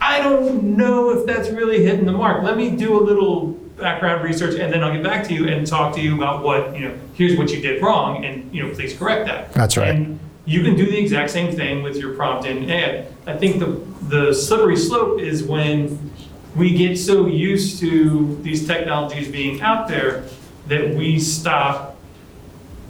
[0.00, 2.42] I don't know if that's really hitting the mark.
[2.42, 5.66] Let me do a little background research and then I'll get back to you and
[5.66, 8.74] talk to you about what, you know, here's what you did wrong and, you know,
[8.74, 9.52] please correct that.
[9.52, 9.94] That's right.
[9.94, 13.06] And you can do the exact same thing with your prompt in AI.
[13.26, 16.10] I think the, the slippery slope is when
[16.54, 20.24] we get so used to these technologies being out there
[20.68, 21.96] that we stop,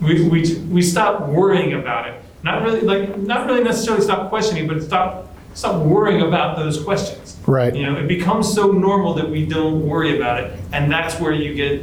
[0.00, 2.22] we, we, we stop worrying about it.
[2.42, 7.36] Not really, like, not really necessarily stop questioning, but stop, stop worrying about those questions.
[7.46, 7.74] Right.
[7.74, 11.32] You know, it becomes so normal that we don't worry about it, and that's where
[11.32, 11.82] you get,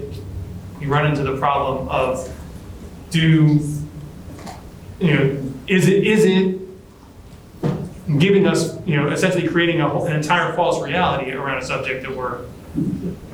[0.80, 2.32] you run into the problem of,
[3.10, 3.60] do,
[5.00, 6.60] you know, is it, is it
[8.20, 12.04] giving us, you know, essentially creating a whole, an entire false reality around a subject
[12.04, 12.42] that we're,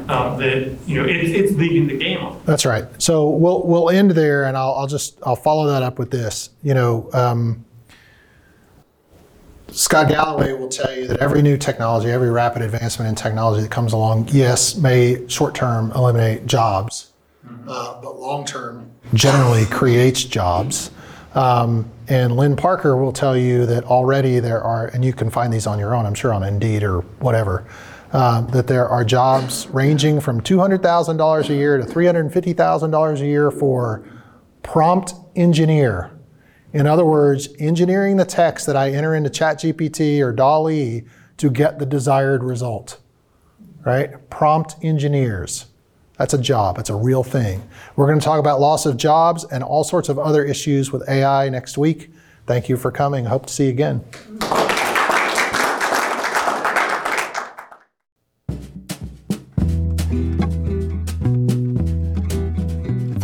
[0.08, 2.42] um, that, you know, it, it's leaving the game on.
[2.46, 2.86] That's right.
[3.02, 6.50] So we'll we'll end there, and I'll, I'll just I'll follow that up with this.
[6.62, 7.66] You know, um,
[9.72, 13.72] Scott Galloway will tell you that every new technology, every rapid advancement in technology that
[13.72, 17.11] comes along, yes, may short term eliminate jobs,
[17.67, 20.91] uh, but long term generally creates jobs.
[21.36, 25.53] Um, and Lynne Parker will tell you that already there are, and you can find
[25.53, 27.67] these on your own, I'm sure on Indeed or whatever,
[28.11, 34.03] uh, that there are jobs ranging from $200,000 a year to $350,000 a year for
[34.63, 36.11] prompt engineer.
[36.72, 41.03] In other words, engineering the text that I enter into ChatGPT or DALL-E
[41.38, 42.99] to get the desired result.
[43.86, 44.30] Right?
[44.30, 45.67] Prompt engineers.
[46.17, 46.78] That's a job.
[46.78, 47.67] It's a real thing.
[47.95, 51.07] We're going to talk about loss of jobs and all sorts of other issues with
[51.09, 52.11] AI next week.
[52.45, 53.26] Thank you for coming.
[53.26, 54.03] Hope to see you again.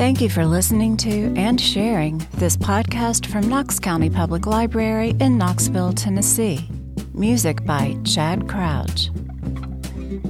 [0.06, 5.39] Thank you for listening to and sharing this podcast from Knox County Public Library in
[5.39, 6.70] Knoxville, Tennessee.
[7.16, 9.10] Music by Chad Crouch.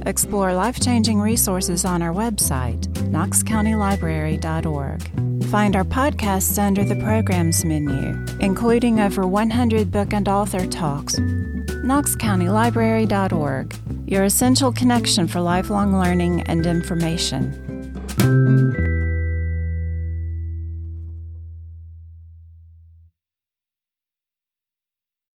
[0.06, 5.44] Explore life changing resources on our website, knoxcountylibrary.org.
[5.50, 11.16] Find our podcasts under the Programs menu, including over 100 book and author talks.
[11.16, 17.62] knoxcountylibrary.org, your essential connection for lifelong learning and information.